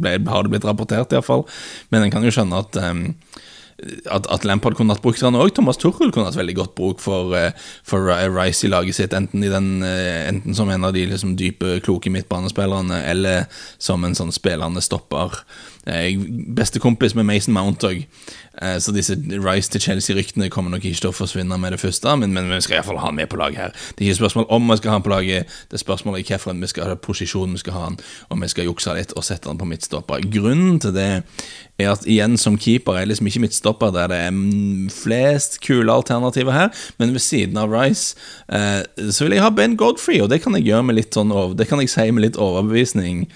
Ble, 0.00 0.14
har 0.24 0.46
det 0.46 0.54
blitt 0.54 0.64
rapportert, 0.64 1.12
iallfall. 1.12 1.44
Men 1.92 2.06
en 2.06 2.14
kan 2.14 2.24
jo 2.24 2.32
skjønne 2.32 2.62
at 2.64 2.80
um, 2.80 3.10
at, 4.10 4.26
at, 4.32 4.44
Lampard 4.48 4.76
kunne 4.78 4.94
hatt 4.94 5.02
brukt 5.04 5.22
han 5.24 5.38
òg. 5.38 5.52
Thomas 5.56 5.80
Tuchel 5.80 6.12
kunne 6.14 6.28
hatt 6.28 6.38
veldig 6.38 6.56
godt 6.58 6.74
bruk 6.78 7.02
for, 7.04 7.34
uh, 7.36 7.50
for 7.86 8.10
Rice 8.34 8.66
i 8.66 8.72
laget 8.72 8.98
sitt, 8.98 9.16
enten, 9.16 9.44
den, 9.44 9.70
uh, 9.84 10.24
enten 10.28 10.56
som 10.56 10.70
en 10.72 10.88
av 10.88 10.94
de 10.96 11.06
liksom, 11.10 11.36
dype, 11.40 11.78
kloke 11.84 12.12
midtbanespillerne, 12.12 13.02
eller 13.10 13.48
som 13.78 14.04
en 14.04 14.16
sånn 14.18 14.34
spillende 14.34 14.82
stopper. 14.84 15.42
Uh, 15.84 16.24
Bestekompis 16.56 17.14
med 17.14 17.28
Mason 17.28 17.54
Mount 17.54 17.84
òg. 17.84 18.06
Eh, 18.62 18.78
så 18.80 18.92
disse 18.92 19.16
Rise 19.30 19.70
til 19.70 19.80
Chelsea-ryktene 19.80 20.48
kommer 20.50 20.70
nok 20.70 20.84
ikke 20.86 21.00
til 21.02 21.10
å 21.10 21.16
forsvinne 21.16 21.56
med 21.58 21.74
det 21.74 21.80
første, 21.82 22.12
men, 22.20 22.30
men 22.36 22.46
vi 22.52 22.60
skal 22.62 22.78
iallfall 22.78 23.00
ha 23.02 23.08
han 23.10 23.16
med 23.18 23.26
på 23.32 23.38
laget 23.40 23.58
her. 23.58 23.72
Det 23.74 24.04
er 24.04 24.12
ikke 24.12 24.20
spørsmål 24.20 24.46
om 24.54 24.70
vi 24.70 24.76
skal 24.78 24.92
ha 24.92 24.98
han 24.98 25.06
på 25.06 25.10
laget, 25.10 25.56
det 25.70 25.78
er 25.78 25.82
spørsmål 25.82 26.20
i 26.20 26.22
hvilken 26.22 26.62
vi 26.62 26.70
skal 26.70 26.92
ha 26.92 26.94
posisjonen 26.94 27.58
vi 27.58 27.64
skal 27.64 27.74
ha 27.74 27.82
han, 27.88 27.98
og 28.28 28.42
vi 28.42 28.50
skal 28.52 28.68
jukse 28.68 28.94
litt 28.94 29.14
og 29.18 29.26
sette 29.26 29.50
han 29.50 29.58
på 29.58 29.66
midtstopper. 29.68 30.22
Grunnen 30.36 30.78
til 30.84 30.94
det 30.94 31.08
er 31.82 31.90
at 31.90 32.06
igjen, 32.06 32.38
som 32.38 32.58
keeper 32.60 33.00
er 33.00 33.10
liksom 33.10 33.26
ikke 33.26 33.42
midtstopper 33.42 33.90
der 33.96 34.12
det 34.12 34.20
er 34.28 34.38
flest 34.94 35.58
kule 35.64 35.90
alternativer 35.90 36.54
her, 36.54 36.86
men 37.02 37.16
ved 37.16 37.24
siden 37.26 37.58
av 37.58 37.74
Rice 37.74 38.14
eh, 38.46 38.86
så 39.10 39.26
vil 39.26 39.34
jeg 39.34 39.42
ha 39.42 39.50
Ben 39.50 39.74
Godfrey, 39.80 40.22
og 40.22 40.30
det 40.30 40.44
kan 40.44 40.54
jeg 40.54 40.68
gjøre 40.70 40.86
med 40.86 41.00
litt 41.00 41.18
sånn 41.18 41.34
Det 41.58 41.66
kan 41.66 41.82
jeg 41.82 41.90
si 41.90 42.06
med 42.14 42.28
litt 42.28 42.38
overbevisning. 42.38 43.26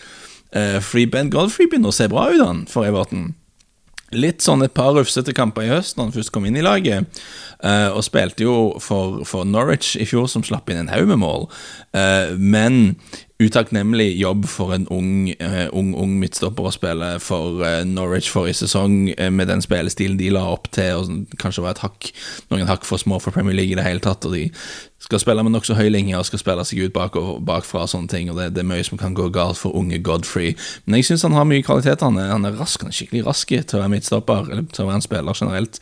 Eh, 0.57 0.79
fordi 0.81 1.07
Ben 1.13 1.31
Godfrey 1.33 1.69
begynner 1.69 1.93
å 1.93 1.99
se 1.99 2.09
bra 2.11 2.29
ut, 2.33 2.41
han, 2.41 2.65
for 2.71 2.89
Everton. 2.89 3.33
Litt 4.17 4.41
sånn 4.41 4.65
et 4.65 4.73
par 4.73 4.95
rufsete 4.97 5.35
kamper 5.37 5.67
i 5.67 5.73
høst 5.73 5.99
når 5.99 6.09
han 6.09 6.15
først 6.15 6.33
kom 6.33 6.47
inn 6.49 6.57
i 6.57 6.65
laget. 6.65 7.21
Uh, 7.59 7.91
og 7.91 8.05
spilte 8.07 8.47
jo 8.47 8.55
for, 8.81 9.25
for, 9.29 9.45
Norwich 9.45 9.99
i 10.01 10.07
fjor, 10.09 10.29
som 10.33 10.45
slapp 10.47 10.71
inn 10.71 10.79
en 10.81 10.93
haug 10.93 11.11
med 11.11 11.21
mål. 11.21 11.49
Uh, 11.93 12.33
men 12.39 12.95
utakknemlig 13.39 14.17
jobb 14.19 14.47
for 14.51 14.75
en 14.75 14.89
ung, 14.91 15.31
uh, 15.43 15.69
ung, 15.73 15.93
ung 15.95 16.17
midtstopper 16.19 16.67
å 16.67 16.73
spille 16.75 17.11
for 17.23 17.63
uh, 17.63 17.85
Norwich 17.87 18.33
forrige 18.35 18.65
sesong, 18.65 19.13
uh, 19.15 19.29
med 19.31 19.47
den 19.47 19.63
spillestilen 19.63 20.19
de 20.19 20.33
la 20.35 20.43
opp 20.51 20.67
til, 20.75 21.05
og 21.05 21.39
kanskje 21.39 21.63
var 21.63 21.77
et 21.77 21.85
hakk, 21.85 22.11
noen 22.51 22.67
hakk 22.67 22.87
for 22.89 22.99
små 22.99 23.21
for 23.23 23.35
Premier 23.35 23.55
League 23.55 23.77
i 23.77 23.79
det 23.79 23.87
hele 23.87 24.03
tatt. 24.03 24.27
Og 24.27 24.35
de 24.35 24.49
skal 24.99 25.23
spille 25.23 25.45
med 25.47 25.55
nokså 25.55 25.77
høy 25.79 25.87
linje 25.95 26.19
og 26.19 26.27
skal 26.27 26.43
spille 26.43 26.65
seg 26.67 26.81
ut 26.83 26.97
bak 26.97 27.15
og 27.21 27.45
bakfra 27.47 27.85
og 27.87 27.93
sånne 27.93 28.11
ting. 28.11 28.33
Og 28.33 28.41
det, 28.41 28.49
det, 28.57 28.65
er 28.65 28.71
mye 28.73 28.89
som 28.89 28.99
kan 28.99 29.15
gå 29.15 29.29
galt 29.35 29.61
for 29.61 29.77
unge 29.79 30.03
Godfrey. 30.03 30.57
Men 30.85 30.99
jeg 30.99 31.07
syns 31.13 31.29
han 31.29 31.39
har 31.39 31.47
mye 31.47 31.63
kvalitet. 31.63 32.03
Han 32.03 32.19
er, 32.19 32.33
han 32.35 32.49
er, 32.49 32.59
rask, 32.59 32.83
han 32.83 32.91
er 32.91 32.99
skikkelig 32.99 33.23
rask 33.29 33.55
til 33.55 33.79
å 33.79 33.85
være 33.85 33.95
midtstopper, 33.95 34.51
eller 34.51 34.67
til 34.75 34.83
å 34.83 34.89
være 34.91 34.99
en 34.99 35.07
spiller 35.07 35.39
generelt. 35.39 35.81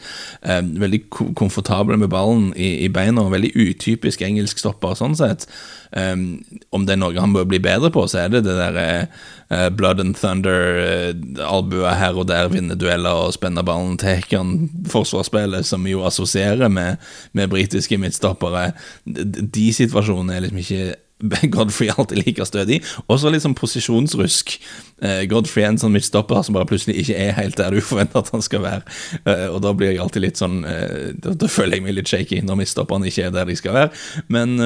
veldig 0.84 1.02
komfortabel 1.40 1.96
med 2.04 2.12
ballen 2.12 2.52
i, 2.52 2.74
i 2.84 2.92
beina, 2.92 3.24
og 3.24 3.32
veldig 3.32 3.54
utypisk 3.56 4.22
engelsk 4.28 4.60
stopper 4.60 4.94
sånn 5.00 5.16
sett. 5.16 5.48
Um, 5.96 6.42
om 6.74 6.84
det 6.84 6.96
er 6.96 6.98
noe 7.00 7.16
han 7.16 7.32
bør 7.32 7.45
bli 7.48 7.60
bedre 7.62 7.90
på, 7.94 8.06
så 8.10 8.24
er 8.24 8.34
det 8.34 8.44
det 8.46 8.56
der 8.58 9.06
uh, 9.50 9.68
blood 9.76 10.02
and 10.02 10.16
thunder, 10.18 10.80
uh, 10.82 11.46
albuer 11.46 11.96
her 11.98 12.18
og 12.18 12.28
der, 12.30 12.50
vinne 12.52 12.76
dueller 12.78 13.26
og 13.26 13.34
spenne 13.36 13.64
ballen 13.66 13.96
til 14.00 14.18
Hekan, 14.20 14.54
forsvarsspillet, 14.92 15.66
som 15.66 15.86
jo 15.88 16.04
assosierer 16.06 16.68
med, 16.68 17.02
med 17.32 17.50
britiske 17.52 17.98
midtstoppere. 17.98 18.70
De, 19.04 19.46
de 19.46 19.66
situasjonene 19.74 20.36
er 20.36 20.46
liksom 20.46 20.62
ikke 20.64 20.94
Godfrey 21.54 21.88
alltid 21.96 22.18
like 22.26 22.44
stødig. 22.44 22.82
Og 23.06 23.20
så 23.20 23.30
litt 23.32 23.44
sånn 23.44 23.56
posisjonsrusk. 23.56 24.52
Eh, 25.00 25.22
Godfrey 25.30 25.64
er 25.64 25.72
en 25.72 25.80
sånn 25.80 25.94
midtstopper 25.94 26.42
som 26.44 26.56
bare 26.56 26.68
plutselig 26.68 26.98
ikke 27.02 27.18
er 27.20 27.36
helt 27.38 27.56
der 27.56 27.72
du 27.72 27.80
forventer 27.84 28.20
at 28.20 28.32
han 28.34 28.44
skal 28.44 28.64
være. 28.64 28.96
Eh, 29.24 29.46
og 29.48 29.62
da 29.64 29.72
blir 29.76 29.94
jeg 29.94 30.02
alltid 30.04 30.26
litt 30.26 30.40
sånn 30.40 30.60
eh, 30.68 31.12
da, 31.16 31.32
da, 31.32 31.50
føler 31.50 31.78
jeg 31.78 31.86
meg 31.86 31.96
litt 31.96 32.12
shaky 32.12 32.42
når 32.44 32.60
midtstopperne 32.62 33.08
ikke 33.08 33.28
er 33.28 33.36
der 33.36 33.48
de 33.48 33.56
skal 33.56 33.76
være. 33.76 33.92
Men, 34.32 34.56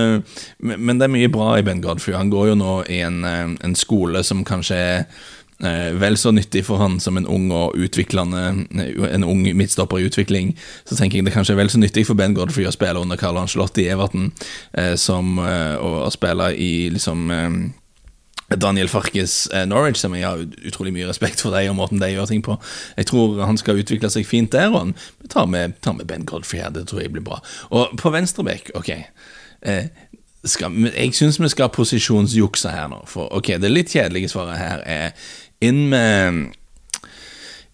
men, 0.58 0.98
det 0.98 1.06
er 1.06 1.14
mye 1.14 1.30
bra 1.32 1.52
i 1.58 1.66
Ben 1.66 1.82
Godfrey. 1.84 2.18
Han 2.18 2.32
går 2.32 2.52
jo 2.52 2.58
nå 2.58 2.80
i 2.90 3.02
en, 3.06 3.22
en 3.24 3.78
skole 3.78 4.24
som 4.26 4.42
kanskje 4.46 4.80
er 4.80 5.04
vel 5.60 6.16
så 6.16 6.30
nyttig 6.32 6.62
for 6.64 6.80
han 6.80 6.94
som 7.04 7.18
en 7.20 7.26
ung 7.28 7.50
og 7.52 7.74
utviklende 7.76 8.44
En 9.10 9.24
ung 9.24 9.42
midtstopper 9.44 10.00
i 10.00 10.06
utvikling. 10.08 10.54
Så 10.88 10.96
tenker 10.96 11.18
jeg 11.18 11.26
det 11.26 11.34
kanskje 11.34 11.52
er 11.52 11.60
vel 11.60 11.72
så 11.72 11.80
nyttig 11.82 12.06
for 12.08 12.16
Ben 12.16 12.34
Godfrey 12.34 12.64
å 12.64 12.72
spille 12.72 13.02
under 13.02 13.20
Carlo 13.20 13.42
Ancelotti 13.42 13.84
i 13.84 13.90
Everton, 13.92 14.30
eh, 14.72 14.94
som 14.96 15.36
eh, 15.44 15.76
å, 15.76 16.08
spille 16.14 16.52
i 16.56 16.72
liksom 16.94 17.28
Daniel 18.56 18.88
Farkes 18.88 19.46
eh, 19.46 19.66
Norwich, 19.66 20.00
som 20.00 20.14
jeg 20.14 20.26
har 20.26 20.42
utrolig 20.66 20.92
mye 20.94 21.08
respekt 21.08 21.42
for 21.42 21.54
deg 21.54 21.70
og 21.70 21.76
måten 21.78 22.00
de 22.02 22.10
gjør 22.10 22.30
ting 22.30 22.42
på. 22.42 22.56
Jeg 22.98 23.10
tror 23.10 23.38
han 23.46 23.58
skal 23.60 23.78
utvikle 23.78 24.10
seg 24.10 24.26
fint 24.26 24.50
der, 24.52 24.72
og 24.72 24.78
han 24.80 24.94
tar 25.30 25.46
med, 25.50 25.76
tar 25.84 25.94
med 25.98 26.08
Ben 26.10 26.26
Godfrey 26.26 26.62
her. 26.62 26.72
Det 26.74 26.88
tror 26.90 27.04
jeg 27.04 27.14
blir 27.14 27.24
bra. 27.26 27.38
Og 27.70 27.94
på 28.00 28.10
venstrebekk, 28.10 28.72
ok 28.78 28.90
eh, 28.96 29.86
skal, 30.44 30.72
Jeg 30.88 31.14
syns 31.14 31.38
vi 31.40 31.50
skal 31.52 31.70
posisjonsjukse 31.74 32.72
her 32.74 32.90
nå, 32.90 33.04
for 33.10 33.30
ok, 33.38 33.54
det 33.62 33.70
litt 33.70 33.94
kjedelige 33.94 34.32
svaret 34.32 34.58
her 34.58 34.82
er 34.88 35.14
inn 35.60 35.88
med 35.92 36.56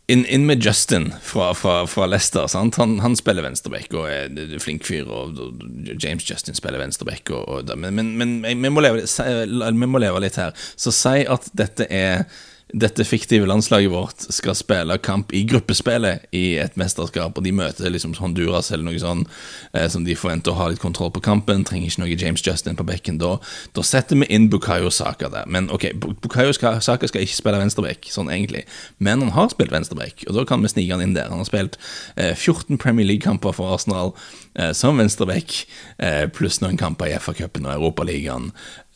inn, 0.06 0.24
inn, 0.26 0.46
med 0.46 0.64
Justin 0.64 1.08
fra, 1.22 1.50
fra, 1.54 1.80
fra 1.90 2.06
Leicester. 2.06 2.46
Han, 2.54 2.98
han, 3.02 3.16
spiller 3.18 3.42
venstreback 3.42 3.94
og 3.94 4.06
er 4.10 4.58
flink 4.62 4.86
fyr. 4.86 5.08
Og, 5.10 5.38
og 5.40 5.94
James 6.02 6.26
Justin 6.30 6.58
spiller 6.58 6.82
venstreback. 6.82 7.32
Men, 7.74 7.98
men, 7.98 8.14
men 8.18 8.36
vi, 8.44 8.70
må 8.70 8.84
leve, 8.84 9.02
vi 9.02 9.90
må 9.90 10.02
leve 10.02 10.22
litt 10.22 10.38
her. 10.40 10.54
Så 10.78 10.94
si 10.94 11.24
at 11.26 11.50
dette 11.58 11.88
er 11.90 12.26
dette 12.74 13.04
fiktive 13.06 13.46
landslaget 13.46 13.92
vårt 13.92 14.24
skal 14.34 14.56
spille 14.58 14.96
kamp 14.98 15.30
i 15.30 15.44
gruppespillet 15.46 16.24
i 16.34 16.56
et 16.58 16.74
mesterskap, 16.76 17.36
og 17.38 17.44
de 17.46 17.52
møter 17.54 17.92
liksom 17.94 18.16
Honduras 18.18 18.72
eller 18.74 18.88
noe 18.88 18.98
sånt, 18.98 19.30
eh, 19.72 19.86
som 19.88 20.02
de 20.04 20.16
forventer 20.18 20.50
å 20.50 20.58
ha 20.58 20.66
litt 20.72 20.82
kontroll 20.82 21.12
på 21.14 21.22
kampen. 21.22 21.62
Trenger 21.64 21.86
ikke 21.86 22.02
noe 22.02 22.16
James 22.18 22.42
Justin 22.42 22.74
på 22.74 22.86
bekken 22.88 23.20
da. 23.22 23.36
Da 23.72 23.84
setter 23.86 24.18
vi 24.18 24.26
inn 24.34 24.48
Bukayo 24.50 24.90
Saka 24.90 25.30
der. 25.30 25.46
Men 25.46 25.70
ok, 25.70 25.92
Bukayo 25.94 26.52
Saka 26.52 27.06
skal 27.06 27.22
ikke 27.22 27.38
spille 27.38 27.60
venstreback, 27.62 28.10
sånn 28.10 28.32
egentlig, 28.34 28.64
men 28.98 29.22
han 29.22 29.30
har 29.36 29.52
spilt 29.54 29.70
venstreback, 29.70 30.26
og 30.26 30.34
da 30.34 30.44
kan 30.44 30.62
vi 30.62 30.72
snike 30.72 30.90
han 30.90 31.04
inn 31.04 31.14
der. 31.14 31.30
Han 31.30 31.44
har 31.44 31.48
spilt 31.48 31.78
eh, 32.16 32.34
14 32.34 32.82
Premier 32.82 33.06
League-kamper 33.06 33.54
for 33.54 33.76
Arsenal 33.76 34.16
eh, 34.58 34.72
som 34.74 34.98
venstreback, 34.98 35.68
eh, 36.02 36.26
pluss 36.34 36.58
noen 36.64 36.76
kamper 36.80 37.12
i 37.12 37.16
FA-cupen 37.20 37.70
og 37.70 37.78
Europaligaen. 37.78 38.50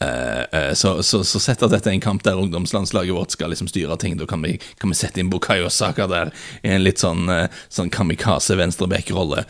Uh, 0.04 0.58
uh, 0.58 0.74
så, 0.74 1.02
så, 1.02 1.24
så 1.24 1.40
sett 1.40 1.62
at 1.62 1.74
dette 1.74 1.90
er 1.90 1.92
en 1.92 2.00
kamp 2.00 2.22
der 2.24 2.38
ungdomslandslaget 2.40 3.12
vårt 3.12 3.34
skal 3.34 3.52
liksom 3.52 3.68
styre 3.68 3.98
ting. 4.00 4.14
Da 4.16 4.24
kan 4.26 4.40
vi, 4.40 4.54
kan 4.80 4.88
vi 4.88 4.96
sette 4.96 5.20
inn 5.20 5.28
Bukayo 5.28 5.68
Saka 5.68 6.06
der 6.08 6.30
i 6.62 6.70
en 6.72 6.86
litt 6.86 7.02
sånn, 7.02 7.28
uh, 7.28 7.52
sånn 7.68 7.92
kamikaze 7.92 8.56
venstreback-rolle. 8.56 9.44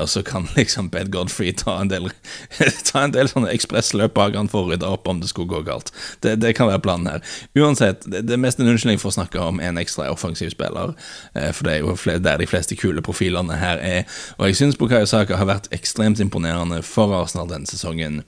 og 0.00 0.08
så 0.08 0.22
kan 0.24 0.48
liksom 0.56 0.88
Bed 0.88 1.12
Godfrey 1.12 1.52
ta 1.52 1.76
en 1.80 1.92
del 1.92 2.08
Ta 2.88 3.04
en 3.04 3.12
del 3.12 3.28
sånne 3.28 3.52
ekspressløp 3.52 4.14
bak 4.16 4.36
han 4.36 4.48
for 4.48 4.64
å 4.64 4.72
rydde 4.72 4.88
opp 4.88 5.08
om 5.08 5.20
det 5.20 5.28
skulle 5.28 5.52
gå 5.52 5.60
galt. 5.68 5.92
Det, 6.24 6.38
det 6.40 6.54
kan 6.56 6.70
være 6.70 6.82
planen 6.84 7.10
her. 7.12 7.36
Uansett, 7.58 8.06
det, 8.08 8.24
det 8.28 8.36
er 8.38 8.40
mest 8.40 8.60
en 8.60 8.72
unnskyldning 8.72 9.00
for 9.00 9.12
å 9.12 9.16
snakke 9.18 9.44
om 9.44 9.60
en 9.60 9.80
ekstra 9.80 10.08
offensiv 10.12 10.52
spiller, 10.52 10.92
for 11.34 11.68
det 11.68 11.76
er 11.76 11.80
jo 11.82 12.18
der 12.24 12.40
de 12.40 12.48
fleste 12.48 12.76
kule 12.80 13.04
profilene 13.04 13.56
her 13.60 13.80
er. 13.80 14.18
Og 14.38 14.48
jeg 14.48 14.60
syns 14.60 14.80
Bukayo 14.80 15.08
Saka 15.08 15.40
har 15.40 15.48
vært 15.48 15.70
ekstremt 15.74 16.20
imponerende 16.22 16.82
for 16.86 17.14
Arsenal 17.16 17.50
denne 17.50 17.68
sesongen. 17.68 18.22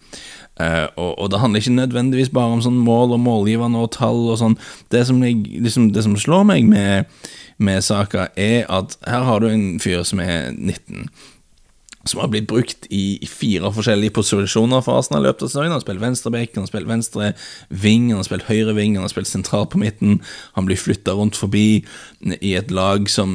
Og, 0.60 1.18
og, 1.18 1.30
det 1.30 1.40
handler 1.42 1.53
ikke 1.58 1.74
nødvendigvis 1.76 2.32
bare 2.34 2.56
om 2.56 2.62
sånn 2.64 2.80
mål 2.84 3.16
og 3.16 3.22
målgivende 3.24 3.82
og 3.82 3.92
tall 3.96 4.26
og 4.32 4.40
sånn. 4.40 4.58
Det 4.92 5.04
som, 5.08 5.22
jeg, 5.24 5.42
liksom, 5.64 5.92
det 5.94 6.04
som 6.06 6.16
slår 6.18 6.46
meg 6.48 6.68
med, 6.68 7.10
med 7.58 7.84
saka, 7.86 8.28
er 8.36 8.68
at 8.72 8.98
her 9.06 9.26
har 9.28 9.42
du 9.42 9.50
en 9.50 9.80
fyr 9.82 10.04
som 10.06 10.22
er 10.24 10.52
19 10.52 11.08
som 12.04 12.20
har 12.20 12.28
blitt 12.32 12.48
brukt 12.50 12.86
i 12.92 13.26
fire 13.28 13.70
forskjellige 13.72 14.12
posisjoner 14.18 14.82
for 14.84 15.00
Arsenal 15.00 15.24
i 15.24 15.28
løpet 15.28 15.46
av 15.46 15.50
sesongen. 15.50 15.72
Han 15.72 15.78
har 15.78 15.84
spilt 15.84 16.02
venstre 16.02 16.32
bekk, 16.34 16.52
han 16.54 16.66
har 16.66 16.72
spilt 16.72 16.90
venstre 16.90 17.30
ving, 17.84 18.10
han 18.12 18.20
har 18.20 18.28
spilt 18.28 18.48
høyre 18.50 18.76
ving, 18.76 18.98
han 18.98 19.06
har 19.06 19.12
spilt 19.12 19.30
sentralt 19.30 19.72
på 19.72 19.80
midten. 19.80 20.20
Han 20.58 20.68
blir 20.68 20.80
flytta 20.80 21.16
rundt 21.16 21.38
forbi 21.40 21.84
i 22.40 22.54
et 22.58 22.70
lag 22.74 23.08
som, 23.12 23.32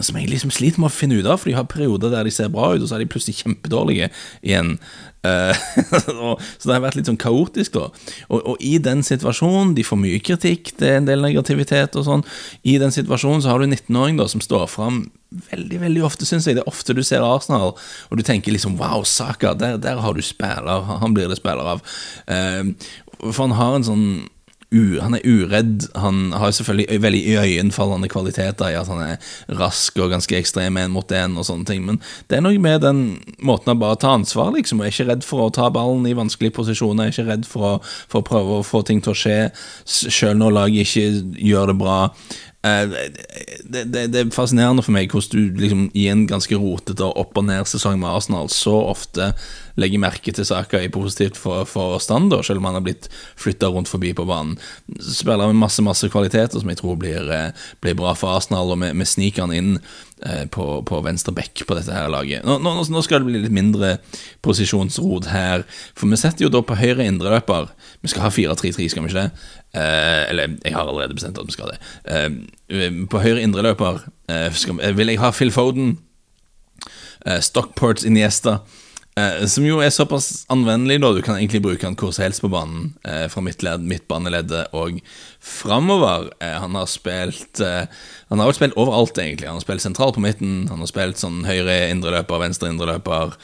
som 0.00 0.18
jeg 0.18 0.32
liksom 0.32 0.52
sliter 0.54 0.82
med 0.82 0.90
å 0.90 0.96
finne 0.96 1.20
ut 1.20 1.28
av, 1.28 1.38
for 1.38 1.52
de 1.52 1.56
har 1.58 1.70
perioder 1.70 2.12
der 2.14 2.26
de 2.26 2.34
ser 2.34 2.52
bra 2.52 2.72
ut, 2.74 2.82
og 2.82 2.90
så 2.90 2.98
er 2.98 3.04
de 3.04 3.10
plutselig 3.14 3.40
kjempedårlige 3.42 4.12
igjen. 4.42 4.76
Uh, 5.22 5.54
så 6.58 6.66
det 6.66 6.72
har 6.72 6.80
vært 6.82 6.96
litt 6.98 7.06
sånn 7.06 7.20
kaotisk, 7.22 7.76
da. 7.76 7.84
Og, 8.26 8.40
og, 8.40 8.56
i 8.58 8.72
den 8.82 9.04
situasjonen, 9.06 9.70
de 9.76 9.84
får 9.86 10.00
mye 10.02 10.18
kritikk, 10.18 10.72
det 10.80 10.88
er 10.88 10.96
en 10.98 11.06
del 11.06 11.22
negativitet 11.22 11.94
og 11.94 12.08
sånn, 12.08 12.24
i 12.66 12.74
den 12.82 12.90
situasjonen 12.90 13.44
så 13.44 13.52
har 13.52 13.62
du 13.62 13.68
en 13.68 13.76
19-åring 13.76 14.18
da 14.18 14.26
som 14.26 14.42
står 14.42 14.66
fram 14.72 15.04
veldig 15.50 15.80
veldig 15.86 16.04
ofte, 16.06 16.28
syns 16.28 16.48
jeg. 16.48 16.58
Det 16.58 16.64
er 16.64 16.72
ofte 16.72 16.96
du 16.96 17.02
ser 17.06 17.24
Arsenal, 17.26 17.74
og 17.74 18.18
du 18.18 18.24
tenker 18.26 18.54
liksom 18.54 18.78
Wow, 18.80 19.06
Saka, 19.08 19.54
der, 19.58 19.78
der 19.82 20.02
har 20.02 20.14
du 20.14 20.22
spiller. 20.24 20.86
Han 21.02 21.16
blir 21.16 21.30
det 21.30 21.40
spiller 21.40 21.74
av. 21.76 21.82
Uh, 22.28 22.72
for 23.22 23.46
han 23.46 23.58
har 23.58 23.78
en 23.78 23.90
sånn 23.90 24.06
han 24.72 25.14
er 25.14 25.26
uredd. 25.26 25.86
Han 26.00 26.32
har 26.32 26.50
selvfølgelig 26.50 27.00
veldig 27.02 27.20
iøynefallende 27.34 28.08
kvaliteter 28.08 28.72
i 28.72 28.76
at 28.78 28.88
han 28.88 29.02
er 29.04 29.58
rask 29.58 29.98
og 30.00 30.12
ganske 30.14 30.36
ekstrem 30.38 30.78
en 30.80 30.94
mot 30.94 31.12
en 31.12 31.36
og 31.36 31.46
sånne 31.46 31.68
ting, 31.68 31.84
men 31.86 32.00
det 32.28 32.38
er 32.38 32.44
noe 32.44 32.58
med 32.62 32.80
den 32.84 33.02
måten 33.44 33.74
å 33.74 33.78
bare 33.78 34.00
ta 34.00 34.14
ansvar, 34.16 34.52
liksom. 34.56 34.80
Og 34.80 34.88
er 34.88 34.94
ikke 34.94 35.08
redd 35.10 35.26
for 35.26 35.44
å 35.44 35.52
ta 35.52 35.68
ballen 35.72 36.06
i 36.08 36.16
vanskelige 36.16 36.56
posisjoner, 36.56 37.10
er 37.10 37.12
ikke 37.12 37.28
redd 37.28 37.48
for 37.48 37.68
å, 37.68 37.74
for 38.08 38.22
å 38.22 38.28
prøve 38.30 38.60
å 38.60 38.66
få 38.66 38.82
ting 38.86 39.02
til 39.04 39.12
å 39.12 39.18
skje, 39.18 39.36
sjøl 39.84 40.40
når 40.40 40.56
laget 40.56 40.88
ikke 40.88 41.36
gjør 41.52 41.72
det 41.72 41.78
bra. 41.82 41.98
Eh, 42.62 42.88
det, 43.64 43.84
det, 43.90 44.04
det, 44.12 44.20
er 44.20 44.34
fascinerende 44.34 44.84
for 44.86 44.94
meg 44.94 45.10
hvordan 45.10 45.48
du 45.50 45.62
liksom, 45.64 45.88
i 45.98 46.06
en 46.12 46.28
ganske 46.30 46.54
rotete 46.54 47.08
opp- 47.08 47.38
og 47.40 47.48
ned-sesong 47.48 47.98
med 47.98 48.12
Arsenal 48.12 48.50
så 48.54 48.76
ofte 48.92 49.32
legger 49.80 50.02
merke 50.02 50.34
til 50.34 50.46
Saka 50.46 50.80
i 50.82 50.90
positivt 50.92 51.38
for, 51.40 51.66
for 51.68 51.98
stand, 52.02 52.34
selv 52.44 52.62
om 52.62 52.68
han 52.68 52.78
har 52.78 52.84
blitt 52.86 53.08
flytta 53.40 53.70
rundt 53.72 53.90
forbi 53.90 54.12
på 54.16 54.26
banen. 54.28 54.56
Spiller 55.00 55.50
med 55.50 55.60
masse 55.62 55.84
masse 55.84 56.10
kvaliteter 56.12 56.60
som 56.60 56.72
jeg 56.72 56.80
tror 56.80 56.98
blir, 57.00 57.28
eh, 57.32 57.68
blir 57.84 57.98
bra 57.98 58.14
for 58.18 58.36
Arsenal, 58.36 58.72
og 58.74 58.82
vi, 58.82 58.92
vi 58.98 59.08
sniker 59.08 59.46
han 59.46 59.56
inn 59.56 59.72
eh, 59.78 60.44
på, 60.52 60.66
på 60.88 61.00
venstre 61.04 61.34
back 61.36 61.64
på 61.66 61.78
dette 61.78 61.94
her 61.94 62.10
laget. 62.12 62.46
Nå, 62.46 62.58
nå, 62.62 62.74
nå, 62.82 63.02
skal 63.04 63.22
det 63.22 63.30
bli 63.30 63.42
litt 63.44 63.54
mindre 63.54 63.96
posisjonsrod 64.44 65.30
her, 65.32 65.66
for 65.98 66.10
vi 66.12 66.20
setter 66.20 66.46
jo 66.46 66.52
da 66.52 66.62
på 66.66 66.78
høyre 66.78 67.06
indreløper. 67.08 67.72
Vi 68.02 68.12
skal 68.12 68.26
ha 68.26 68.32
4-3-3, 68.34 68.88
skal 68.92 69.06
vi 69.06 69.12
ikke 69.12 69.24
det? 69.24 69.50
Eh, 69.72 70.30
eller 70.30 70.56
jeg 70.60 70.74
har 70.74 70.84
allerede 70.84 71.16
bestemt 71.16 71.38
at 71.40 71.48
vi 71.48 71.56
skal 71.56 71.72
det. 71.72 71.80
Eh, 72.04 72.88
på 73.08 73.22
høyre 73.24 73.42
indreløper 73.44 74.02
eh, 74.28 74.96
vil 74.96 75.12
jeg 75.14 75.20
ha 75.22 75.32
Phil 75.32 75.52
Foden, 75.54 75.96
eh, 77.26 77.40
Stockport 77.40 78.04
Iniesta. 78.04 78.60
Eh, 79.12 79.44
som 79.46 79.64
jo 79.66 79.82
er 79.84 79.90
såpass 79.92 80.46
anvendelig, 80.52 80.96
da. 81.02 81.10
Du 81.12 81.20
kan 81.20 81.36
egentlig 81.36 81.60
bruke 81.64 81.84
han 81.84 81.96
hvor 82.00 82.14
som 82.16 82.24
helst 82.24 82.40
på 82.40 82.48
banen. 82.52 82.94
Eh, 83.04 83.26
fra 83.28 83.42
midtledd, 83.44 83.84
midtbaneleddet 83.84 84.72
og 84.72 85.02
framover. 85.40 86.30
Eh, 86.40 86.56
han 86.62 86.74
har 86.78 86.88
spilt 86.88 87.60
Han 87.60 88.40
har 88.40 88.52
spilt 88.56 88.76
overalt, 88.76 89.18
egentlig. 89.18 89.48
Han 89.48 89.60
har 89.60 89.66
spilt 89.66 89.84
sentral 89.84 90.12
på 90.12 90.24
midten. 90.24 90.68
Han 90.68 90.80
har 90.80 90.88
spilt 90.88 91.20
sånn 91.20 91.44
høyre 91.44 91.90
indreløper, 91.92 92.40
venstre 92.40 92.70
indreløper, 92.72 93.36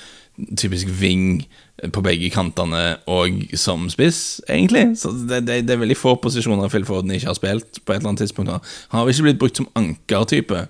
typisk 0.56 0.88
wing 1.00 1.44
på 1.92 2.02
begge 2.02 2.30
kantene 2.30 2.96
og 3.06 3.52
som 3.58 3.88
spiss, 3.90 4.40
egentlig. 4.48 4.96
Så 4.98 5.12
det, 5.28 5.44
det, 5.46 5.66
det 5.68 5.74
er 5.74 5.82
veldig 5.82 5.98
få 5.98 6.16
posisjoner 6.22 6.70
Phil 6.72 6.86
Forden 6.88 7.12
ikke 7.12 7.28
har 7.28 7.36
spilt 7.38 7.82
på 7.84 7.92
et 7.92 8.00
eller 8.00 8.14
annet 8.14 8.24
tidspunkt. 8.24 8.72
Han 8.88 9.02
har 9.02 9.10
ikke 9.10 9.28
blitt 9.28 9.42
brukt 9.42 9.60
som 9.60 9.68
ankertype 9.78 10.64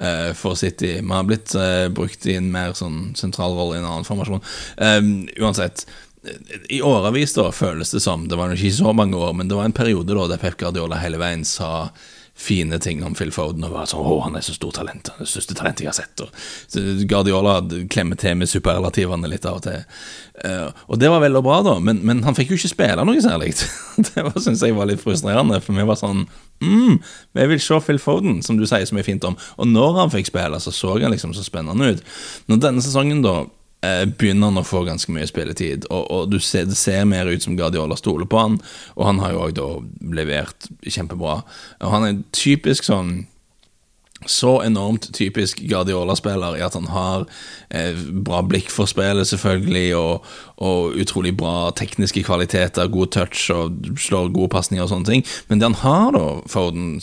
uh, 0.00 0.32
for 0.34 0.58
City. 0.58 0.98
Vi 1.00 1.12
har 1.12 1.26
blitt 1.28 1.54
uh, 1.58 1.88
brukt 1.92 2.26
i 2.26 2.36
en 2.38 2.50
mer 2.52 2.74
sånn 2.78 3.14
sentral 3.18 3.56
rolle 3.56 3.78
i 3.78 3.82
en 3.82 3.88
annen 3.88 4.08
formasjon. 4.08 4.44
Um, 4.76 5.10
uansett. 5.40 5.86
I 6.68 6.80
årevis 6.82 7.36
da 7.36 7.46
føles 7.54 7.94
det 7.94 8.02
som, 8.04 8.26
det 8.28 8.36
var 8.36 8.52
ikke 8.52 8.74
så 8.74 8.92
mange 8.92 9.16
år, 9.16 9.32
men 9.38 9.48
det 9.48 9.56
var 9.56 9.68
en 9.68 9.76
periode 9.76 10.16
da 10.16 10.26
der 10.32 10.40
Pep 10.42 10.58
Guardiola 10.60 10.98
hele 11.00 11.20
veien 11.20 11.44
sa 11.46 11.88
fine 12.38 12.78
ting 12.78 13.04
om 13.04 13.14
Phil 13.18 13.32
Foden. 13.34 13.64
Og 13.66 13.74
var 13.74 13.88
sånn, 13.90 14.04
å, 14.06 14.18
han 14.22 14.38
er 14.38 14.44
så 14.46 14.54
stort 14.54 14.78
talent, 14.78 15.10
han 15.10 15.20
er 15.20 15.26
det 15.26 15.32
største 15.32 15.56
talentet 15.58 15.84
jeg 15.84 15.90
har 15.90 15.98
sett. 15.98 16.22
Og 16.22 17.08
Guardiola 17.10 17.58
klemmer 17.90 18.20
til 18.20 18.38
med 18.38 18.50
superrelativene 18.50 19.30
litt 19.30 19.48
av 19.48 19.58
og 19.58 19.66
til. 19.66 19.82
Uh, 20.38 20.70
og 20.86 21.00
det 21.02 21.10
var 21.10 21.22
vel 21.24 21.40
og 21.40 21.42
bra, 21.48 21.58
da, 21.66 21.74
men, 21.82 21.98
men, 22.06 22.22
han 22.22 22.36
fikk 22.38 22.52
jo 22.52 22.60
ikke 22.60 22.70
spille 22.70 23.06
noe 23.08 23.24
særlig. 23.24 23.56
det 24.06 24.26
syns 24.38 24.62
jeg 24.62 24.76
var 24.78 24.90
litt 24.90 25.02
frustrerende, 25.02 25.58
for 25.64 25.74
vi 25.74 25.86
var 25.88 25.98
sånn 25.98 26.24
mm, 26.62 26.96
Vi 27.34 27.50
vil 27.52 27.62
se 27.62 27.82
Phil 27.82 27.98
Foden, 28.02 28.38
som 28.46 28.60
du 28.60 28.66
sier 28.68 28.86
så 28.86 28.94
mye 28.94 29.06
fint 29.06 29.26
om. 29.26 29.38
Og 29.58 29.70
når 29.70 30.04
han 30.04 30.14
fikk 30.14 30.30
spille, 30.30 30.62
så 30.62 30.74
så 30.74 30.94
han 31.00 31.14
liksom 31.14 31.34
så 31.34 31.46
spennende 31.46 31.94
ut. 31.94 32.18
Når 32.46 32.66
denne 32.68 32.86
sesongen, 32.86 33.24
da 33.26 33.40
Eh, 33.42 33.57
begynner 33.80 34.50
han 34.50 34.58
å 34.58 34.66
få 34.66 34.80
ganske 34.86 35.12
mye 35.14 35.28
spilletid. 35.30 35.84
Og, 35.94 36.08
og 36.10 36.36
ser, 36.42 36.66
det 36.66 36.78
ser 36.78 37.04
mer 37.06 37.30
ut 37.30 37.44
som 37.44 37.54
Guardiola 37.58 37.96
stoler 37.98 38.26
på 38.26 38.40
han, 38.40 38.60
og 38.96 39.06
han 39.06 39.20
har 39.22 39.34
jo 39.34 39.42
òg 39.46 39.56
da 39.58 39.68
levert 40.18 40.70
kjempebra. 40.82 41.40
Og 41.86 41.92
han 41.94 42.08
er 42.08 42.22
typisk 42.34 42.88
sånn 42.88 43.20
så 44.26 44.62
enormt 44.64 45.12
typisk 45.14 45.60
Guardiola-spiller 45.62 46.58
i 46.58 46.62
at 46.66 46.74
han 46.74 46.88
har 46.90 47.26
eh, 47.70 47.94
bra 48.26 48.42
blikk 48.42 48.70
for 48.74 48.90
spillet, 48.90 49.28
selvfølgelig, 49.30 49.94
og, 49.96 50.26
og, 50.58 50.96
utrolig 50.98 51.34
bra 51.38 51.70
tekniske 51.76 52.24
kvaliteter, 52.26 52.90
god 52.90 53.12
touch 53.14 53.44
og 53.54 53.76
slår 54.00 54.32
gode 54.34 54.50
pasninger 54.52 54.82
og 54.82 54.90
sånne 54.90 55.08
ting. 55.08 55.24
Men 55.48 55.60
det 55.60 55.68
han 55.68 55.78
har, 55.82 56.08
da, 56.16 56.24
Foden, 56.50 56.96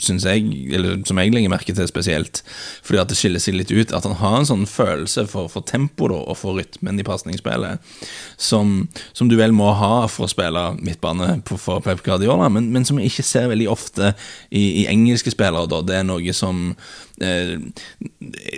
syns 0.00 0.24
jeg, 0.24 0.46
eller 0.74 1.02
som 1.08 1.20
jeg 1.20 1.34
legger 1.34 1.52
merke 1.52 1.74
til 1.76 1.88
spesielt, 1.90 2.42
fordi 2.84 3.02
at 3.02 3.12
det 3.12 3.18
skiller 3.18 3.42
seg 3.42 3.58
litt 3.58 3.74
ut, 3.74 3.92
at 3.92 4.08
han 4.08 4.16
har 4.22 4.38
en 4.40 4.48
sånn 4.48 4.66
følelse 4.70 5.26
for, 5.30 5.50
for 5.52 5.66
tempo 5.68 6.08
da, 6.12 6.22
og 6.24 6.38
for 6.40 6.60
rytmen 6.60 7.00
i 7.00 7.06
pasningsspillet, 7.06 7.94
som, 8.40 8.86
som, 9.12 9.28
du 9.28 9.36
vel 9.40 9.52
må 9.56 9.70
ha 9.76 10.06
for 10.08 10.28
å 10.28 10.32
spille 10.32 10.64
midtbane 10.80 11.42
for 11.50 11.84
Pep 11.84 12.04
Guardiola, 12.06 12.48
men, 12.52 12.70
men 12.72 12.88
som 12.88 13.00
jeg 13.00 13.12
ikke 13.12 13.26
ser 13.26 13.50
veldig 13.52 13.68
ofte 13.72 14.14
i, 14.48 14.84
i 14.84 14.88
engelske 14.88 15.34
spillere. 15.34 15.68
da, 15.70 15.82
Det 15.84 16.00
er 16.00 16.08
noe 16.08 16.32
som 16.36 16.54
som 16.54 16.76
eh, 17.22 17.58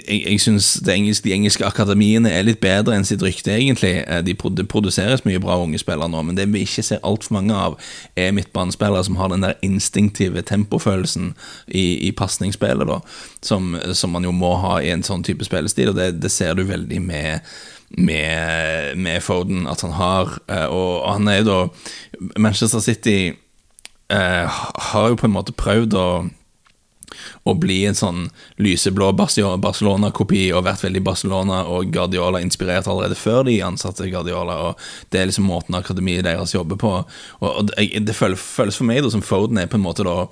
Jeg, 0.09 0.21
jeg 0.23 0.41
syns 0.41 0.69
engelske, 0.89 1.27
de 1.27 1.35
engelske 1.35 1.67
akademiene 1.67 2.31
er 2.33 2.47
litt 2.47 2.61
bedre 2.63 2.97
enn 2.97 3.07
sitt 3.07 3.23
rykte, 3.25 3.55
egentlig. 3.57 3.99
Eh, 4.07 4.23
de, 4.27 4.36
det 4.57 4.69
produseres 4.69 5.25
mye 5.27 5.41
bra 5.43 5.59
unge 5.63 5.81
spillere 5.83 6.09
nå, 6.11 6.23
men 6.27 6.39
det 6.39 6.49
vi 6.53 6.65
ikke 6.67 6.85
ser 6.87 7.05
altfor 7.07 7.39
mange 7.39 7.55
av, 7.57 7.79
er 8.17 8.35
midtbanespillere 8.37 9.05
som 9.07 9.17
har 9.21 9.33
den 9.33 9.47
der 9.47 9.57
instinktive 9.67 10.43
tempofølelsen 10.47 11.33
i, 11.67 12.09
i 12.09 12.13
pasningsspillet, 12.17 12.93
som, 13.45 13.77
som, 13.93 14.13
man 14.17 14.25
jo 14.25 14.35
må 14.35 14.55
ha 14.63 14.79
i 14.81 14.93
en 14.95 15.05
sånn 15.07 15.25
type 15.27 15.47
spillestil, 15.47 15.93
og 15.93 15.99
det, 15.99 16.13
det 16.23 16.33
ser 16.33 16.55
du 16.57 16.67
veldig 16.69 17.03
med 17.03 17.57
med, 17.89 18.97
med 18.99 19.23
Foden 19.23 19.69
at 19.71 19.81
han 19.87 19.93
har, 19.95 20.33
eh, 20.51 20.67
og 20.67 21.07
han 21.07 21.29
er 21.31 21.37
jo 21.39 21.45
da 21.47 21.59
Manchester 22.43 22.83
City 22.83 23.31
eh, 24.11 24.57
har 24.91 25.09
jo 25.09 25.19
på 25.21 25.29
en 25.29 25.37
måte 25.37 25.55
prøvd 25.55 25.95
å 25.95 26.09
å 27.47 27.55
bli 27.59 27.79
en 27.89 27.97
sånn 27.99 28.25
lyseblå 28.63 29.13
Barcelona-kopi 29.17 30.49
og 30.53 30.67
vært 30.67 30.85
veldig 30.87 31.03
Barcelona 31.07 31.63
og 31.71 31.93
Guardiola-inspirert 31.95 32.89
allerede 32.91 33.19
før 33.19 33.45
de 33.49 33.59
ansatte 33.65 34.09
Guardiola. 34.11 34.59
og 34.69 34.81
Det 35.11 35.21
er 35.21 35.31
liksom 35.31 35.49
måten 35.51 35.79
akademiet 35.79 36.27
deres 36.27 36.55
jobber 36.55 36.81
på. 36.81 36.93
Og, 37.41 37.71
Det 37.77 38.17
føles, 38.17 38.77
for 38.77 38.85
meg 38.85 39.03
da 39.05 39.13
som 39.13 39.25
Foden 39.25 39.59
er 39.59 39.71
på 39.71 39.79
en 39.79 39.87
måte 39.87 40.07
da 40.07 40.27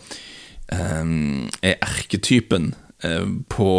um, 0.73 1.49
er 1.63 1.79
erketypen 1.83 2.75
uh, 3.05 3.27
på 3.49 3.71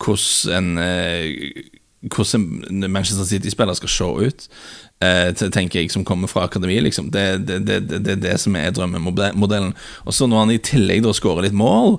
hvordan 0.00 0.56
en 0.56 0.78
uh, 0.80 1.79
hvordan 2.08 2.90
Manchester 2.90 3.24
City-spiller 3.24 3.76
skal 3.76 3.88
se 3.88 4.04
ut, 4.04 4.48
eh, 5.04 5.34
tenker 5.36 5.80
jeg, 5.80 5.90
som 5.90 6.04
kommer 6.04 6.28
fra 6.28 6.44
akademi. 6.44 6.80
Liksom. 6.80 7.10
Det 7.10 7.20
er 7.20 7.38
det, 7.38 7.60
det, 7.66 8.04
det, 8.04 8.22
det, 8.22 8.40
som 8.40 8.56
er 8.56 8.70
drømmemodellen. 8.70 9.74
Og 10.04 10.14
så 10.14 10.26
når 10.26 10.38
han 10.38 10.54
i 10.54 10.58
tillegg 10.58 11.04
da 11.04 11.12
skårer 11.12 11.48
litt 11.48 11.56
mål, 11.56 11.98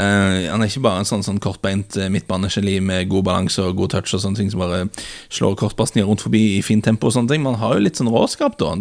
Uh, 0.00 0.48
han 0.48 0.62
er 0.62 0.70
ikke 0.70 0.82
bare 0.86 1.02
en 1.02 1.08
sånn, 1.08 1.24
sånn 1.26 1.40
kortbeint 1.42 1.96
uh, 2.00 2.06
midtbanegeni 2.12 2.78
med 2.84 3.10
god 3.12 3.26
balanse 3.26 3.60
og 3.60 3.76
god 3.82 3.92
touch 3.92 4.14
og 4.16 4.22
sånne 4.22 4.38
ting 4.38 4.52
som 4.52 4.62
bare 4.62 4.86
slår 5.28 5.58
kortpasninger 5.60 6.08
rundt 6.08 6.24
forbi 6.24 6.40
i 6.54 6.62
fint 6.64 6.86
tempo 6.86 7.10
og 7.10 7.16
sånne 7.16 7.34
ting. 7.34 7.44
Man 7.44 7.58
har 7.60 7.76
jo 7.76 7.84
litt 7.84 8.00
sånn 8.00 8.08
råskap, 8.12 8.56
da. 8.60 8.72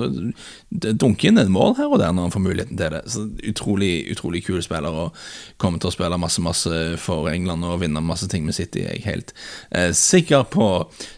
Det 0.70 0.94
dunker 1.02 1.32
inn 1.32 1.42
et 1.42 1.52
mål 1.52 1.76
her 1.80 1.92
og 1.92 2.00
der 2.00 2.14
når 2.16 2.30
han 2.30 2.36
får 2.38 2.46
muligheten 2.46 2.80
til 2.80 2.96
det. 2.96 3.04
Så 3.12 3.26
Utrolig 3.50 3.92
utrolig 4.14 4.44
kul 4.46 4.62
spiller 4.64 4.94
og 4.94 5.18
kommer 5.62 5.82
til 5.82 5.90
å 5.90 5.94
spille 5.96 6.20
masse 6.22 6.42
masse 6.44 6.80
for 7.02 7.28
England 7.32 7.66
og 7.68 7.82
vinne 7.84 8.02
masse 8.06 8.30
ting 8.30 8.46
med 8.46 8.56
City, 8.56 8.84
jeg 8.86 9.02
er 9.02 9.10
helt 9.10 9.34
uh, 9.76 9.92
sikker 9.96 10.48
på. 10.54 10.70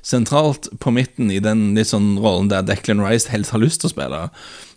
Sentralt 0.05 0.71
på 0.81 0.95
midten 0.95 1.29
i 1.33 1.41
den 1.43 1.71
litt 1.77 1.91
sånn 1.91 2.15
rollen 2.21 2.49
der 2.51 2.65
Declan 2.65 3.03
Rice 3.03 3.29
helst 3.31 3.53
har 3.53 3.61
lyst 3.61 3.83
til 3.83 3.91
å 3.91 3.95
spille 3.95 4.25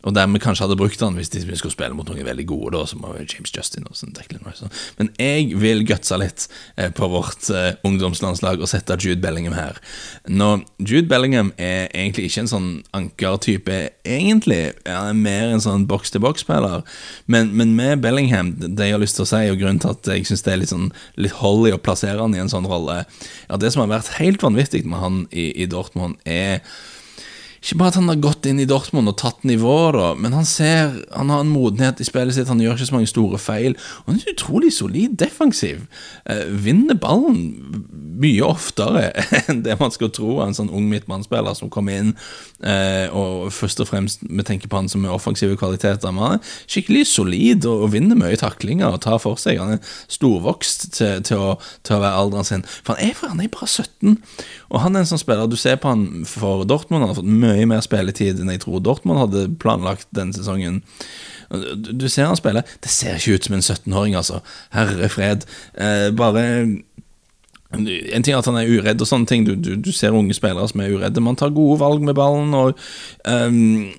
og 0.05 0.15
dermed 0.17 0.43
kanskje 0.45 0.67
hadde 0.67 0.79
brukt 0.79 1.01
han 1.01 1.17
hvis 1.19 1.33
de 1.33 1.43
skulle 1.57 1.73
spille 1.73 1.97
mot 1.97 2.09
noen 2.09 2.27
veldig 2.27 2.47
gode, 2.49 2.75
da, 2.77 2.85
som 2.89 3.05
James 3.19 3.53
Justin 3.55 3.89
og 3.89 3.97
sånn, 3.97 4.13
Declan 4.17 4.45
Rice. 4.47 4.69
Men 4.99 5.11
jeg 5.21 5.57
vil 5.61 5.85
gutse 5.89 6.19
litt 6.21 6.47
eh, 6.77 6.91
på 6.95 7.09
vårt 7.13 7.49
eh, 7.53 7.73
ungdomslandslag 7.87 8.61
og 8.61 8.71
sette 8.71 8.99
Jude 9.01 9.23
Bellingham 9.25 9.57
her. 9.57 9.81
Nå, 10.29 10.51
Jude 10.79 11.09
Bellingham 11.11 11.53
er 11.57 11.89
egentlig 11.89 12.29
ikke 12.29 12.45
en 12.45 12.53
sånn 12.53 12.71
ankertype, 12.97 13.81
egentlig. 14.05 14.63
Han 14.87 15.11
er 15.15 15.21
mer 15.25 15.55
en 15.55 15.65
sånn 15.65 15.89
boks-til-boks-spiller. 15.91 16.85
Men, 17.31 17.55
men, 17.57 17.75
med 17.79 18.05
Bellingham, 18.05 18.55
det 18.61 18.91
jeg 18.91 18.99
har 18.99 19.03
lyst 19.03 19.19
til 19.19 19.27
å 19.27 19.31
si, 19.33 19.45
og 19.51 19.61
grunnen 19.61 19.83
til 19.83 19.95
at 19.95 20.13
jeg 20.15 20.29
syns 20.29 20.45
det 20.45 20.55
er 20.55 20.63
litt 20.63 20.75
sånn 20.75 20.91
litt 21.21 21.39
hold 21.41 21.71
å 21.73 21.81
plassere 21.81 22.21
han 22.21 22.35
i 22.37 22.43
en 22.43 22.53
sånn 22.53 22.69
rolle, 22.69 23.05
ja, 23.49 23.57
det 23.61 23.73
som 23.73 23.85
har 23.85 23.93
vært 23.97 24.19
helt 24.19 24.43
vanvittig 24.45 24.85
med 24.85 25.01
han 25.01 25.23
i, 25.33 25.49
i 25.65 25.69
Dortmund, 25.71 26.19
er 26.29 26.61
ikke 27.65 27.79
bare 27.81 27.95
at 27.95 27.97
han 27.97 28.11
har 28.11 28.21
gått 28.21 28.45
inn 28.45 28.59
i 28.61 28.67
Dortmund 28.69 29.09
og 29.09 29.17
tatt 29.23 29.45
nivået, 29.49 29.97
da, 29.97 30.09
men 30.21 30.35
han 30.37 30.45
ser 30.45 30.99
Han 31.17 31.31
har 31.33 31.41
en 31.41 31.53
modenhet 31.53 32.01
i 32.01 32.05
spillet 32.05 32.37
sitt, 32.37 32.51
han 32.51 32.61
gjør 32.61 32.77
ikke 32.77 32.89
så 32.91 32.97
mange 32.97 33.09
store 33.09 33.39
feil. 33.41 33.77
Og 34.05 34.11
han 34.13 34.19
er 34.21 34.35
utrolig 34.35 34.73
solid 34.77 35.15
defensiv. 35.17 35.87
Eh, 36.29 36.45
vinner 36.51 36.99
ballen 37.01 37.39
mye 38.21 38.45
oftere 38.45 39.07
enn 39.49 39.63
det 39.65 39.79
man 39.81 39.95
skal 39.95 40.13
tro 40.15 40.37
av 40.43 40.51
en 40.51 40.57
sånn 40.59 40.69
ung 40.75 40.91
midtbanespiller 40.91 41.57
som 41.57 41.71
kommer 41.73 41.97
inn, 42.03 42.13
eh, 42.61 43.09
og 43.09 43.49
først 43.55 43.81
og 43.81 43.89
fremst 43.89 44.27
vi 44.29 44.45
tenker 44.47 44.69
på 44.69 44.83
han 44.83 44.91
som 44.93 45.07
er 45.07 45.15
offensive 45.15 45.57
kvaliteter. 45.57 46.13
Men 46.13 46.27
han 46.27 46.37
er 46.37 46.53
skikkelig 46.69 47.07
solid 47.15 47.65
og, 47.71 47.87
og 47.87 47.95
vinner 47.97 48.19
mye 48.19 48.37
taklinger 48.41 48.93
og 48.93 49.01
tar 49.07 49.23
for 49.25 49.41
seg. 49.41 49.63
Han 49.63 49.79
er 49.79 49.97
storvokst 50.13 50.91
til, 50.99 51.25
til, 51.25 51.41
å, 51.41 51.57
til 51.81 51.97
å, 51.97 52.03
være 52.05 52.21
alderen 52.27 52.51
sin. 52.51 52.69
For 52.85 52.93
han 52.93 53.09
er, 53.09 53.17
for 53.17 53.33
han 53.33 53.41
er 53.41 53.51
bare 53.57 53.73
17, 53.73 54.21
og 54.69 54.85
han 54.85 54.95
er 54.95 55.05
en 55.05 55.13
sånn 55.15 55.23
spiller 55.23 55.49
Du 55.49 55.57
ser 55.61 55.81
på 55.81 55.89
han 55.89 56.27
for 56.29 56.69
Dortmund, 56.69 57.01
han 57.01 57.15
har 57.15 57.19
fått 57.23 57.31
mye 57.31 57.54
mye 57.55 57.69
mer 57.71 57.85
spilletid 57.85 58.43
enn 58.43 58.53
jeg 58.53 58.65
tror 58.65 58.83
Dortmund 58.85 59.23
hadde 59.23 59.47
planlagt 59.63 60.11
denne 60.17 60.37
sesongen. 60.37 60.83
Du 61.51 62.09
ser 62.09 62.29
han 62.29 62.41
spille. 62.41 62.65
Det 62.83 62.91
ser 62.91 63.21
ikke 63.21 63.39
ut 63.39 63.47
som 63.49 63.57
en 63.57 63.65
17-åring, 63.65 64.19
altså. 64.19 64.41
Herre 64.75 65.09
fred. 65.13 65.47
Eh, 65.79 66.11
bare 66.17 66.45
en 67.75 68.23
ting 68.23 68.33
er 68.35 68.39
at 68.39 68.49
han 68.49 68.59
er 68.61 68.71
uredd 68.71 69.03
og 69.03 69.09
sånne 69.09 69.29
ting. 69.29 69.45
Du, 69.47 69.55
du, 69.59 69.75
du, 69.81 69.93
ser 69.95 70.15
unge 70.15 70.35
spillere 70.37 70.67
som 70.71 70.83
er 70.83 70.95
uredde. 70.95 71.23
Man 71.25 71.39
tar 71.39 71.55
gode 71.55 71.81
valg 71.83 72.05
med 72.05 72.17
ballen 72.19 72.55
og 72.55 72.79
um, 73.27 73.91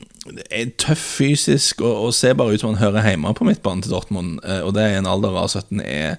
er 0.49 0.71
tøff 0.81 1.01
fysisk 1.19 1.83
og, 1.83 2.07
og, 2.07 2.13
ser 2.17 2.37
bare 2.37 2.55
ut 2.55 2.61
som 2.61 2.73
han 2.73 2.81
hører 2.81 3.11
hjemme 3.11 3.33
på 3.37 3.47
midtbanen 3.47 3.83
til 3.85 3.93
Dortmund. 3.93 4.39
Uh, 4.45 4.61
og 4.67 4.75
det 4.77 4.87
i 4.91 4.99
en 4.99 5.09
alder 5.09 5.35
av 5.37 5.51
17 5.51 5.83
er, 5.83 6.15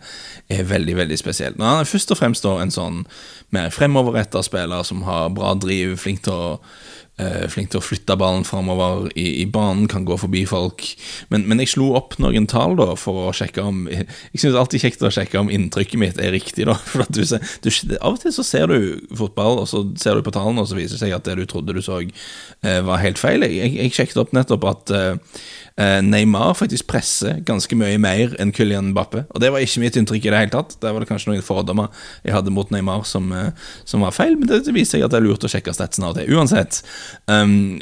er, 0.49 0.67
veldig 0.69 0.99
veldig 1.01 1.19
spesielt. 1.21 1.59
Men 1.59 1.71
han 1.71 1.85
er 1.85 1.91
først 1.91 2.13
og 2.15 2.21
fremst 2.21 2.47
en 2.51 2.75
sånn 2.75 3.03
mer 3.55 3.73
fremoverretta 3.75 4.43
spiller 4.45 4.87
som 4.87 5.07
har 5.09 5.33
bra 5.35 5.55
driv, 5.59 5.97
flink 6.03 6.25
til 6.27 6.37
å 6.37 6.53
Uh, 7.17 7.47
flink 7.49 7.71
til 7.73 7.81
å 7.81 7.85
flytte 7.85 8.13
ballen 8.21 8.43
framover 8.45 9.07
i, 9.17 9.41
i, 9.41 9.47
banen, 9.49 9.87
kan 9.89 10.05
gå 10.05 10.19
forbi 10.21 10.43
folk. 10.45 10.85
Men, 11.33 11.47
men, 11.49 11.63
jeg 11.63 11.73
slo 11.73 11.95
opp 11.97 12.19
noen 12.21 12.45
tall 12.51 12.77
da 12.77 12.91
for 13.01 13.31
å 13.31 13.33
sjekke 13.33 13.65
om 13.65 13.87
Jeg 13.89 14.43
syns 14.43 14.59
alltid 14.61 14.83
kjekt 14.85 15.05
å 15.07 15.13
sjekke 15.15 15.41
om 15.41 15.49
inntrykket 15.49 16.03
mitt 16.03 16.21
er 16.21 16.35
riktig. 16.37 16.67
da 16.69 16.77
For 16.93 17.09
du, 17.09 17.23
du, 17.25 17.71
Av 17.97 18.19
og 18.19 18.21
til 18.21 18.37
så 18.37 18.45
ser 18.45 18.69
du 18.69 19.01
fotball, 19.17 19.63
og 19.63 19.71
så 19.71 19.87
ser 19.97 20.21
du 20.21 20.27
på 20.27 20.35
tallene, 20.37 20.61
og 20.61 20.69
så 20.69 20.77
viser 20.77 20.99
det 20.99 21.07
seg 21.07 21.17
at 21.17 21.25
det 21.25 21.39
du 21.41 21.47
trodde 21.49 21.77
du 21.77 21.81
så, 21.81 22.03
uh, 22.05 22.81
var 22.85 23.01
helt 23.01 23.23
feil. 23.23 23.49
Jeg, 23.49 23.63
jeg, 23.63 23.79
jeg 23.81 23.97
sjekket 23.97 24.21
opp 24.21 24.37
nettopp 24.37 24.69
at 24.69 24.93
uh, 24.93 25.39
Eh, 25.77 25.99
Neymar 26.01 26.55
faktisk 26.57 26.87
presser 26.89 27.43
ganske 27.45 27.77
mye 27.77 27.99
mer 28.01 28.33
enn 28.41 28.49
Kylian 28.57 28.95
Mbappe. 28.95 29.27
Og 29.29 29.43
det 29.43 29.51
var 29.53 29.61
ikke 29.61 29.83
mitt 29.83 29.99
inntrykk 30.01 30.25
i 30.25 30.31
det 30.33 30.39
hele 30.41 30.53
tatt. 30.55 30.79
Der 30.81 30.95
var 30.97 31.05
det 31.05 31.09
kanskje 31.11 31.35
noen 31.35 31.45
fordommer 31.45 31.91
jeg 32.25 32.33
hadde 32.33 32.55
mot 32.55 32.71
Neymar 32.73 33.05
som, 33.05 33.29
eh, 33.37 33.51
som 33.85 34.01
var 34.07 34.15
feil, 34.17 34.39
men 34.41 34.49
det, 34.49 34.63
det 34.65 34.73
viser 34.73 34.97
seg 34.97 35.05
at 35.05 35.13
det 35.13 35.21
er 35.21 35.27
lurt 35.27 35.45
å 35.45 35.51
sjekke 35.53 35.75
statsen 35.77 36.07
av 36.09 36.17
til. 36.17 36.33
Uansett. 36.33 36.81
Um, 37.27 37.81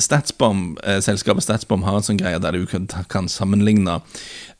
Statsbomb, 0.00 0.78
selskapet 1.04 1.46
Statsbomb 1.46 1.84
har 1.86 1.98
en 1.98 2.06
sånn 2.06 2.20
greie 2.20 2.40
der 2.42 2.56
du 2.56 2.66
kan, 2.70 2.88
kan 3.12 3.28
sammenligne 3.30 4.00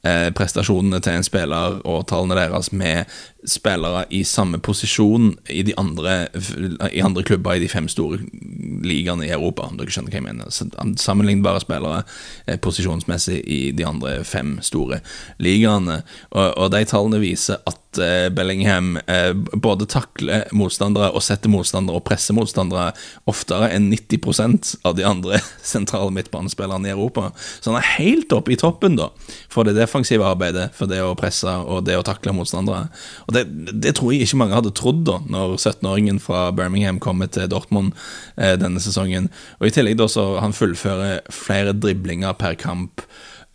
eh, 0.06 0.30
prestasjonene 0.36 1.00
til 1.04 1.18
en 1.18 1.26
spiller 1.26 1.80
og 1.88 2.06
tallene 2.10 2.38
deres 2.38 2.70
med 2.72 3.10
spillere 3.48 4.04
i 4.12 4.20
samme 4.24 4.60
posisjon 4.60 5.32
i 5.48 5.62
de 5.64 5.74
andre, 5.80 6.28
i 6.92 7.00
andre 7.04 7.24
klubber 7.24 7.56
i 7.56 7.62
de 7.62 7.70
fem 7.72 7.88
store 7.88 8.20
ligaene 8.84 9.26
i 9.26 9.32
Europa, 9.32 9.64
om 9.68 9.78
dere 9.78 9.92
skjønner 9.92 10.12
hva 10.12 10.20
jeg 10.20 10.26
mener. 10.26 10.96
Sammenlignbare 11.00 11.62
spillere 11.64 12.02
eh, 12.46 12.58
posisjonsmessig 12.60 13.40
i 13.40 13.60
de 13.76 13.86
andre 13.88 14.18
fem 14.28 14.58
store 14.64 15.00
ligaene. 15.40 16.02
Og, 16.30 16.46
og 16.56 16.72
de 16.74 16.84
tallene 16.88 17.22
viser 17.22 17.60
at 17.68 18.00
eh, 18.00 18.28
Bellingham 18.34 18.98
eh, 19.06 19.32
både 19.56 19.88
takler 19.90 20.48
motstandere 20.56 21.12
og 21.14 21.24
setter 21.24 21.52
motstandere 21.52 22.00
og 22.00 22.06
presser 22.08 22.36
motstandere 22.36 22.90
oftere 23.30 23.70
enn 23.74 23.88
90% 23.92 24.74
av 24.88 24.96
de 24.98 25.06
andre 25.06 25.40
sentrale 25.72 26.12
midtbanespillerne 26.14 26.90
i 26.90 26.94
Europa. 26.94 27.30
Så 27.60 27.70
han 27.70 27.80
er 27.80 27.88
helt 27.96 28.34
oppe 28.36 28.54
i 28.54 28.58
toppen 28.60 28.98
da 28.98 29.10
for 29.50 29.66
det 29.66 29.76
defensive 29.78 30.26
arbeidet, 30.26 30.70
for 30.76 30.90
det 30.90 31.00
å 31.04 31.16
presse 31.18 31.50
og 31.50 31.84
det 31.88 31.98
å 31.98 32.06
takle 32.06 32.34
motstandere. 32.36 32.88
Og 33.26 33.34
det, 33.36 33.44
det, 33.72 33.94
tror 33.98 34.14
jeg 34.14 34.26
ikke 34.26 34.42
mange 34.42 34.58
hadde 34.58 34.74
trodd 34.76 35.02
da 35.08 35.18
når 35.30 35.56
17-åringen 35.58 36.20
fra 36.22 36.48
Birmingham 36.56 37.00
kommer 37.02 37.30
til 37.32 37.50
Dortmund 37.50 37.94
eh, 38.36 38.56
denne 38.60 38.82
sesongen. 38.82 39.30
Og 39.60 39.70
I 39.70 39.74
tillegg 39.74 39.98
da 40.00 40.08
så 40.10 40.32
han 40.42 40.56
fullfører 40.56 41.26
flere 41.34 41.76
driblinger 41.76 42.36
per 42.38 42.58
kamp. 42.60 43.06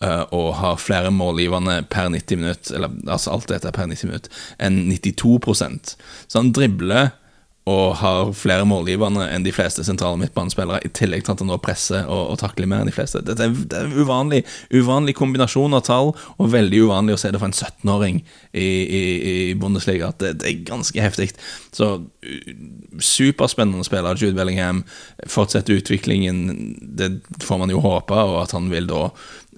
Uh, 0.04 0.28
og 0.36 0.58
har 0.60 0.76
flere 0.76 1.08
målgivende 1.08 1.78
per 1.88 2.10
90 2.12 2.40
minutt, 2.42 2.72
eller 2.76 2.92
altså 3.08 3.32
alt 3.32 3.48
dette 3.48 3.72
per 3.72 3.88
90 3.88 4.10
minutt, 4.10 4.26
enn 4.60 4.82
92% 4.92 5.94
Så 6.28 6.36
han 6.36 6.52
dribler 6.52 7.14
og 7.66 7.96
har 7.98 8.30
flere 8.38 8.66
målgivende 8.70 9.26
enn 9.34 9.46
de 9.46 9.54
fleste 9.54 9.82
sentrale 9.88 10.20
midtbanespillere, 10.22 10.84
i 10.86 10.92
tillegg 10.94 11.24
til 11.26 11.34
at 11.34 11.42
han 11.42 11.50
nå 11.50 11.58
presser 11.66 12.06
og, 12.06 12.36
og 12.36 12.38
takler 12.38 12.70
mer 12.70 12.84
enn 12.84 12.92
de 12.92 12.94
fleste. 12.94 13.24
Det, 13.26 13.34
er, 13.42 13.56
det 13.56 13.80
er 13.80 13.88
en 13.88 13.96
uvanlig, 14.06 14.44
uvanlig 14.70 15.16
kombinasjon 15.18 15.74
av 15.74 15.82
tall, 15.88 16.14
og 16.14 16.52
veldig 16.54 16.84
uvanlig 16.86 17.16
å 17.16 17.22
se 17.24 17.32
det 17.34 17.42
for 17.42 17.50
en 17.50 17.58
17-åring 17.58 18.20
i, 18.22 18.68
i, 18.68 19.02
i, 19.32 19.34
Bundesliga. 19.58 20.12
Det, 20.22 20.36
det 20.44 20.52
er 20.52 20.62
ganske 20.68 21.02
heftig. 21.02 21.32
Så 21.74 21.90
superspennende 23.02 23.88
spiller, 23.88 24.22
Jude 24.22 24.38
Bellingham. 24.38 24.84
Fortsetter 25.26 25.82
utviklingen, 25.82 26.76
det 26.78 27.16
får 27.42 27.64
man 27.64 27.74
jo 27.74 27.82
håpe, 27.82 28.14
og 28.14 28.44
at 28.44 28.54
han 28.54 28.70
vil 28.70 28.86
da 28.94 29.08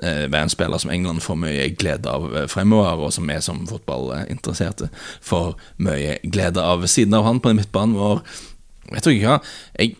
være 0.04 0.48
en 0.48 0.54
spiller 0.54 0.82
som 0.82 0.92
England 0.94 1.24
får 1.26 1.40
mye 1.42 1.70
glede 1.80 2.12
av 2.12 2.28
eh, 2.36 2.48
fremover, 2.52 3.08
og 3.08 3.14
som 3.14 3.28
vi 3.30 3.40
som 3.42 3.64
fotballinteresserte 3.70 4.92
får 5.26 5.56
mye 5.84 6.18
glede 6.24 6.64
av. 6.64 6.84
Ved 6.84 6.94
siden 6.94 7.18
av 7.18 7.26
han 7.28 7.42
på 7.42 7.56
midtbanen 7.58 7.98
vår 7.98 8.24
Vet 8.88 9.04
du 9.04 9.12
hva? 9.20 9.42
Jeg, 9.76 9.98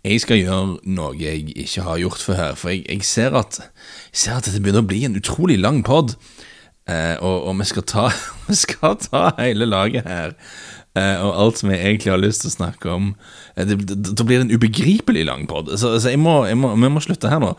jeg, 0.00 0.20
skal 0.22 0.38
gjøre 0.40 0.78
noe 0.88 1.10
jeg 1.20 1.50
ikke 1.52 1.82
har 1.84 1.98
gjort 2.00 2.22
før 2.24 2.38
her, 2.38 2.54
for 2.56 2.72
jeg, 2.72 2.86
jeg, 2.88 3.04
ser, 3.04 3.36
at, 3.36 3.58
jeg 3.60 4.22
ser 4.22 4.38
at 4.38 4.48
dette 4.48 4.62
begynner 4.64 4.80
å 4.80 4.88
bli 4.88 5.02
en 5.04 5.18
utrolig 5.20 5.58
lang 5.60 5.82
pod. 5.84 6.14
Eh, 6.88 7.16
og, 7.20 7.50
og 7.50 7.58
vi, 7.60 7.66
skal 7.68 7.84
ta, 7.84 8.06
vi 8.48 8.56
skal 8.56 8.96
ta 9.04 9.26
hele 9.36 9.68
laget 9.68 10.08
her. 10.08 10.32
Eh, 10.98 11.20
og 11.22 11.36
alt 11.38 11.60
som 11.60 11.70
jeg 11.70 11.84
egentlig 11.84 12.10
har 12.10 12.18
lyst 12.18 12.42
til 12.42 12.50
å 12.50 12.56
snakke 12.56 12.90
om. 12.90 13.12
Eh, 13.54 13.68
da 13.68 14.24
blir 14.26 14.40
det 14.40 14.46
en 14.48 14.56
ubegripelig 14.58 15.22
lang 15.28 15.44
pod. 15.50 15.70
Så, 15.78 15.92
så 16.02 16.10
jeg 16.10 16.18
må, 16.18 16.40
jeg 16.50 16.58
må, 16.58 16.72
vi 16.74 16.90
må 16.90 17.02
slutte 17.04 17.30
her 17.30 17.38
nå. 17.42 17.52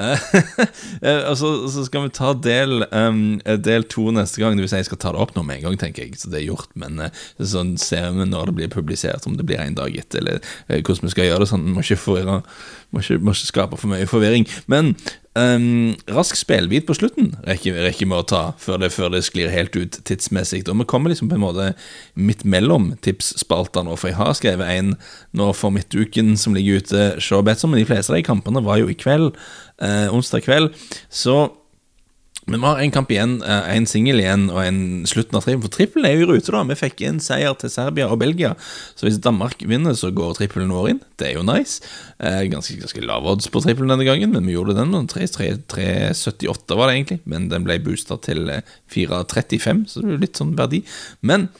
Eh, 0.00 0.24
og 1.28 1.34
så, 1.36 1.52
så, 1.68 1.84
skal 1.84 2.06
vi 2.06 2.14
ta 2.16 2.32
del, 2.32 2.86
um, 2.88 3.20
del 3.44 3.84
to 3.92 4.08
neste 4.16 4.40
gang. 4.40 4.56
Det 4.56 4.64
vil 4.64 4.72
si 4.72 4.80
jeg 4.80 4.88
skal 4.88 5.02
ta 5.04 5.12
det 5.12 5.20
opp 5.20 5.36
nå 5.36 5.44
med 5.44 5.60
en 5.60 5.68
gang, 5.68 5.78
tenker 5.84 6.06
jeg. 6.06 6.16
Så 6.16 6.32
det 6.32 6.40
er 6.40 6.48
gjort. 6.48 6.72
Men 6.80 7.10
sånn 7.36 7.76
ser 7.82 8.08
vi 8.16 8.28
når 8.30 8.48
det 8.48 8.58
blir 8.62 8.72
publisert, 8.72 9.28
om 9.28 9.36
det 9.36 9.44
blir 9.48 9.60
en 9.60 9.76
dag 9.76 9.92
etter, 9.92 10.24
eller 10.24 10.40
hvordan 10.80 11.10
vi 11.10 11.14
skal 11.16 11.28
gjøre 11.28 11.44
det. 11.44 11.52
sånn, 11.52 11.68
Må 11.76 11.84
ikke, 11.84 12.00
forvirre, 12.00 12.40
må 12.88 13.04
ikke, 13.04 13.20
må 13.20 13.36
ikke 13.36 13.52
skape 13.52 13.80
for 13.80 13.92
mye 13.92 14.08
forvirring. 14.08 14.48
Men 14.72 14.94
Um, 15.38 15.94
rask 16.10 16.34
spillbit 16.34 16.86
på 16.88 16.96
slutten 16.96 17.28
rekker, 17.46 17.76
rekker 17.84 18.08
vi 18.08 18.16
å 18.16 18.24
ta 18.26 18.40
før 18.58 18.80
det, 18.82 18.88
før 18.90 19.12
det, 19.12 19.20
sklir 19.26 19.52
helt 19.52 19.76
ut 19.76 20.00
tidsmessig. 20.08 20.64
Og 20.66 20.80
vi 20.80 20.86
kommer 20.88 21.12
liksom 21.12 21.30
på 21.30 21.36
en 21.38 21.44
måte 21.44 21.68
midt 22.18 22.42
mellom 22.48 22.90
tipsspalter 23.04 23.86
nå, 23.86 23.94
for 24.00 24.10
jeg 24.10 24.18
har 24.18 24.34
skrevet 24.38 24.72
en 24.72 24.94
nå 25.38 25.50
for 25.54 25.74
midtuken 25.74 26.34
som 26.40 26.56
ligger 26.56 26.82
ute. 26.82 27.06
Se 27.22 27.42
Betson, 27.44 27.70
men 27.70 27.82
de 27.82 27.86
fleste 27.86 28.14
av 28.14 28.18
de 28.18 28.26
kampene 28.26 28.64
var 28.66 28.80
jo 28.80 28.90
i 28.90 28.98
kveld, 28.98 29.30
eh, 29.84 30.08
onsdag 30.10 30.48
kveld. 30.48 30.72
Så 31.06 31.38
men 32.48 32.60
vi 32.60 32.66
har 32.66 32.80
en 32.82 32.94
kamp 32.94 33.10
igjen, 33.12 33.36
én 33.44 33.78
en 33.78 33.86
singel 33.88 34.22
igjen 34.22 34.48
og 34.50 34.60
en 34.62 34.80
slutten 35.08 35.36
av 35.38 35.44
trippelen. 35.44 35.64
For 35.64 35.74
trippelen 35.74 36.08
er 36.08 36.16
jo 36.16 36.26
i 36.26 36.28
rute, 36.32 36.52
da. 36.54 36.64
Vi 36.70 36.78
fikk 36.80 37.04
en 37.08 37.20
seier 37.22 37.54
til 37.60 37.72
Serbia 37.72 38.08
og 38.08 38.20
Belgia. 38.22 38.54
Så 38.98 39.06
hvis 39.06 39.20
Danmark 39.24 39.62
vinner, 39.68 39.96
så 39.98 40.10
går 40.14 40.38
trippelen 40.38 40.72
vår 40.74 40.90
inn. 40.94 41.02
Det 41.20 41.30
er 41.30 41.38
jo 41.38 41.46
nice. 41.46 41.84
Eh, 42.18 42.42
ganske, 42.50 42.78
ganske 42.80 43.04
lav 43.04 43.28
odds 43.28 43.50
på 43.52 43.62
trippelen 43.64 43.92
denne 43.92 44.08
gangen, 44.08 44.32
men 44.34 44.48
vi 44.48 44.56
gjorde 44.56 44.76
den. 44.78 44.96
3,78 45.12 46.78
var 46.78 46.88
det 46.88 46.98
egentlig, 46.98 47.20
men 47.28 47.50
den 47.52 47.68
ble 47.68 47.78
boosta 47.84 48.18
til 48.24 48.48
4,35, 48.94 49.86
så 49.92 50.02
det 50.02 50.08
er 50.08 50.16
jo 50.16 50.22
litt 50.24 50.40
sånn 50.40 50.56
verdi. 50.58 50.82
Men 51.20 51.50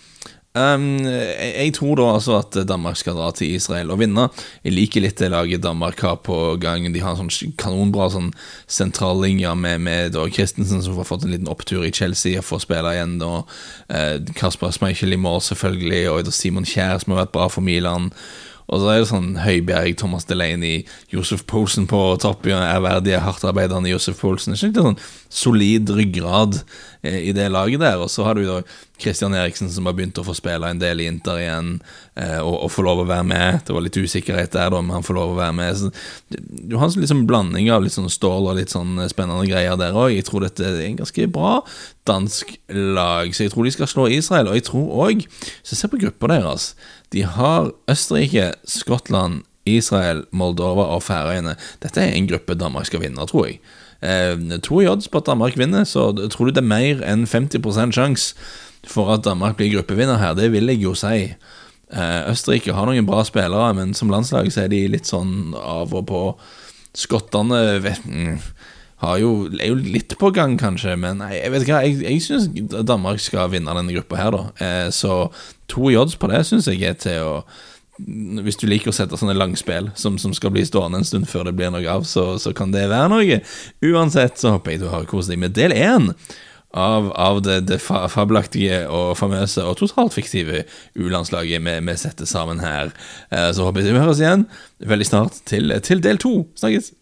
Um, 0.59 1.05
jeg 1.07 1.75
tror 1.77 1.99
da 2.01 2.07
altså 2.16 2.38
at 2.40 2.57
Danmark 2.66 2.99
skal 2.99 3.14
dra 3.18 3.29
til 3.37 3.55
Israel 3.55 3.92
og 3.94 4.01
vinne. 4.01 4.27
Jeg 4.64 4.75
liker 4.75 5.05
litt 5.05 5.21
det 5.23 5.31
laget 5.31 5.62
Danmark 5.62 6.01
har 6.03 6.18
på 6.27 6.57
gang. 6.61 6.88
De 6.94 7.03
har 7.05 7.14
en 7.14 7.31
sånn 7.31 7.55
kanonbra 7.61 8.09
sånn 8.11 8.33
sentrallinje 8.66 9.55
med, 9.55 9.85
med 9.87 10.16
da 10.16 10.27
Christensen, 10.27 10.83
som 10.83 10.99
har 10.99 11.07
fått 11.09 11.29
en 11.29 11.35
liten 11.37 11.53
opptur 11.53 11.87
i 11.87 11.94
Chelsea 11.94 12.40
og 12.42 12.49
får 12.49 12.64
spille 12.66 12.97
igjen. 12.97 13.18
da 13.23 13.33
uh, 13.44 14.16
Kasper 14.38 14.75
Schmeichel 14.75 15.14
i 15.14 15.21
mål, 15.21 15.40
selvfølgelig, 15.53 16.05
og 16.11 16.35
Simon 16.35 16.66
Kjær, 16.68 16.99
som 17.05 17.14
har 17.14 17.27
vært 17.27 17.37
bra 17.38 17.49
for 17.53 17.64
Milan. 17.64 18.12
Og 18.68 18.83
så 18.83 18.90
er 18.92 18.99
det 19.01 19.09
sånn 19.09 19.29
Høibjerg, 19.40 19.94
Thomas 19.97 20.27
Delaney, 20.29 20.83
Josef 21.12 21.47
Poulsen 21.49 21.87
på 21.88 22.01
topp. 22.21 22.44
Ærverdige, 22.53 23.23
hardtarbeidende 23.25 23.88
Josef 23.88 24.21
Poulsen. 24.21 24.59
Det 24.59 24.68
er 24.68 24.90
sånn 24.90 25.01
solid 25.33 25.88
ryggrad 25.97 26.61
eh, 27.01 27.31
i 27.31 27.33
det 27.37 27.49
laget 27.55 27.81
der. 27.81 28.03
Og 28.05 28.12
så 28.12 28.27
har 28.29 28.37
du 28.37 28.44
da 28.44 28.61
Christian 28.99 29.35
Eriksen 29.35 29.71
som 29.71 29.87
har 29.87 29.95
begynt 29.97 30.19
å 30.19 30.25
få 30.27 30.35
spille 30.37 30.69
en 30.69 30.81
del 30.81 31.03
i 31.03 31.07
Inter 31.11 31.39
igjen, 31.39 31.71
eh, 32.19 32.39
og, 32.43 32.55
og 32.67 32.73
få 32.75 32.85
lov 32.87 33.03
å 33.03 33.09
være 33.09 33.27
med. 33.31 33.61
Det 33.67 33.77
var 33.77 33.85
litt 33.85 33.99
usikkerhet 33.99 34.57
der, 34.57 34.73
da, 34.75 34.83
men 34.83 34.97
han 34.97 35.07
får 35.07 35.19
lov 35.19 35.35
å 35.35 35.39
være 35.39 35.57
med. 35.59 35.79
Så, 35.79 35.91
du 36.35 36.77
har 36.77 36.89
en 36.89 37.05
liksom 37.05 37.25
blanding 37.31 37.71
av 37.75 37.85
litt 37.85 37.95
sånn 37.95 38.11
stål 38.13 38.51
og 38.51 38.59
litt 38.59 38.75
sånn 38.75 38.99
spennende 39.11 39.47
greier 39.49 39.79
der 39.79 39.97
òg. 39.97 40.13
Jeg 40.17 40.27
tror 40.29 40.47
dette 40.47 40.67
er 40.67 40.83
en 40.85 41.01
ganske 41.03 41.31
bra 41.33 41.59
dansk 42.09 42.55
lag, 42.73 43.35
så 43.37 43.45
jeg 43.45 43.55
tror 43.55 43.69
de 43.69 43.75
skal 43.77 43.91
slå 43.91 44.09
Israel. 44.13 44.51
Og 44.51 44.59
jeg 44.59 44.69
tror 44.71 45.03
òg, 45.09 45.27
så 45.63 45.79
se 45.79 45.91
på 45.91 46.01
gruppa 46.03 46.33
deres 46.35 46.73
de 47.15 47.23
har 47.25 47.71
Østerrike, 47.89 48.51
Skottland, 48.69 49.45
Israel, 49.69 50.25
Moldova 50.33 50.89
og 50.95 51.03
Færøyene. 51.07 51.55
Dette 51.83 52.03
er 52.03 52.17
en 52.17 52.29
gruppe 52.29 52.57
Danmark 52.59 52.89
skal 52.89 53.05
vinne, 53.05 53.27
tror 53.29 53.49
jeg. 53.49 53.61
Eh, 54.01 54.59
to 54.63 54.81
odds 54.87 55.09
på 55.09 55.19
at 55.19 55.27
Danmark 55.27 55.59
vinner, 55.59 55.85
så 55.85 56.13
tror 56.31 56.49
du 56.49 56.53
det 56.57 56.63
er 56.63 56.69
mer 56.69 57.03
enn 57.03 57.27
50 57.27 57.93
sjanse 57.97 58.35
for 58.87 59.14
at 59.14 59.25
Danmark 59.27 59.57
blir 59.59 59.73
gruppevinner 59.75 60.21
her? 60.21 60.37
Det 60.38 60.53
vil 60.53 60.71
jeg 60.71 60.83
jo 60.83 60.95
si. 60.99 61.33
Eh, 61.88 62.31
Østerrike 62.31 62.75
har 62.77 62.88
noen 62.88 63.07
bra 63.09 63.23
spillere, 63.25 63.73
men 63.77 63.95
som 63.97 64.11
landslag 64.12 64.51
så 64.53 64.67
er 64.67 64.73
de 64.73 64.83
litt 64.93 65.09
sånn 65.09 65.55
av 65.59 65.95
og 65.97 66.09
på. 66.09 66.23
Skottene 66.99 67.79
vet, 67.85 68.05
mm, 68.05 68.37
jo, 69.23 69.33
er 69.55 69.71
jo 69.71 69.79
litt 69.79 70.17
på 70.19 70.33
gang, 70.35 70.57
kanskje, 70.61 70.97
men 71.01 71.23
jeg 71.33 71.53
vet 71.55 71.64
ikke, 71.64 71.81
jeg, 71.87 71.99
jeg 72.03 72.23
syns 72.25 72.49
Danmark 72.88 73.23
skal 73.23 73.51
vinne 73.53 73.75
denne 73.77 73.95
gruppa 73.97 74.21
her, 74.21 74.35
da. 74.35 74.45
Eh, 74.64 74.87
så 74.95 75.29
to 75.71 75.93
odds 75.95 76.19
på 76.19 76.31
det 76.33 76.45
syns 76.49 76.71
jeg 76.71 76.85
er 76.85 76.99
til 76.99 77.25
å 77.25 77.35
hvis 77.99 78.59
du 78.61 78.69
liker 78.71 78.93
å 78.93 78.95
sette 78.95 79.19
sånne 79.19 79.35
langspill 79.35 79.88
som, 79.99 80.21
som, 80.23 80.31
skal 80.31 80.53
bli 80.55 80.62
stående 80.67 81.01
en 81.01 81.07
stund 81.07 81.27
før 81.27 81.49
det 81.49 81.57
blir 81.59 81.73
noe 81.75 81.83
av, 81.91 82.05
så, 82.07 82.37
så 82.38 82.53
kan 82.55 82.71
det 82.71 82.85
være 82.93 83.09
noe. 83.11 83.41
Uansett 83.83 84.38
så 84.38 84.55
håper 84.55 84.77
jeg 84.77 84.85
du 84.85 84.87
har 84.93 85.09
kost 85.11 85.33
deg 85.33 85.41
med 85.43 85.57
del 85.57 85.75
én 85.75 86.12
av, 86.76 87.12
av, 87.16 87.40
det, 87.42 87.61
det 87.70 87.81
fabelaktige 87.81 88.83
og 88.92 89.16
famøse 89.16 89.64
og 89.64 89.78
totalt 89.81 90.16
fiktive 90.16 90.64
U-landslaget 90.98 91.64
vi, 91.64 91.76
vi, 91.88 91.96
setter 91.96 92.28
sammen 92.28 92.61
her. 92.61 92.92
Eh, 93.33 93.50
så 93.57 93.64
håper 93.64 93.87
jeg 93.87 93.96
vi 93.96 94.04
høres 94.04 94.20
igjen 94.22 94.46
veldig 94.85 95.09
snart 95.09 95.42
til, 95.48 95.72
til 95.85 96.04
del 96.04 96.20
to. 96.20 96.42
Snakkes! 96.61 96.92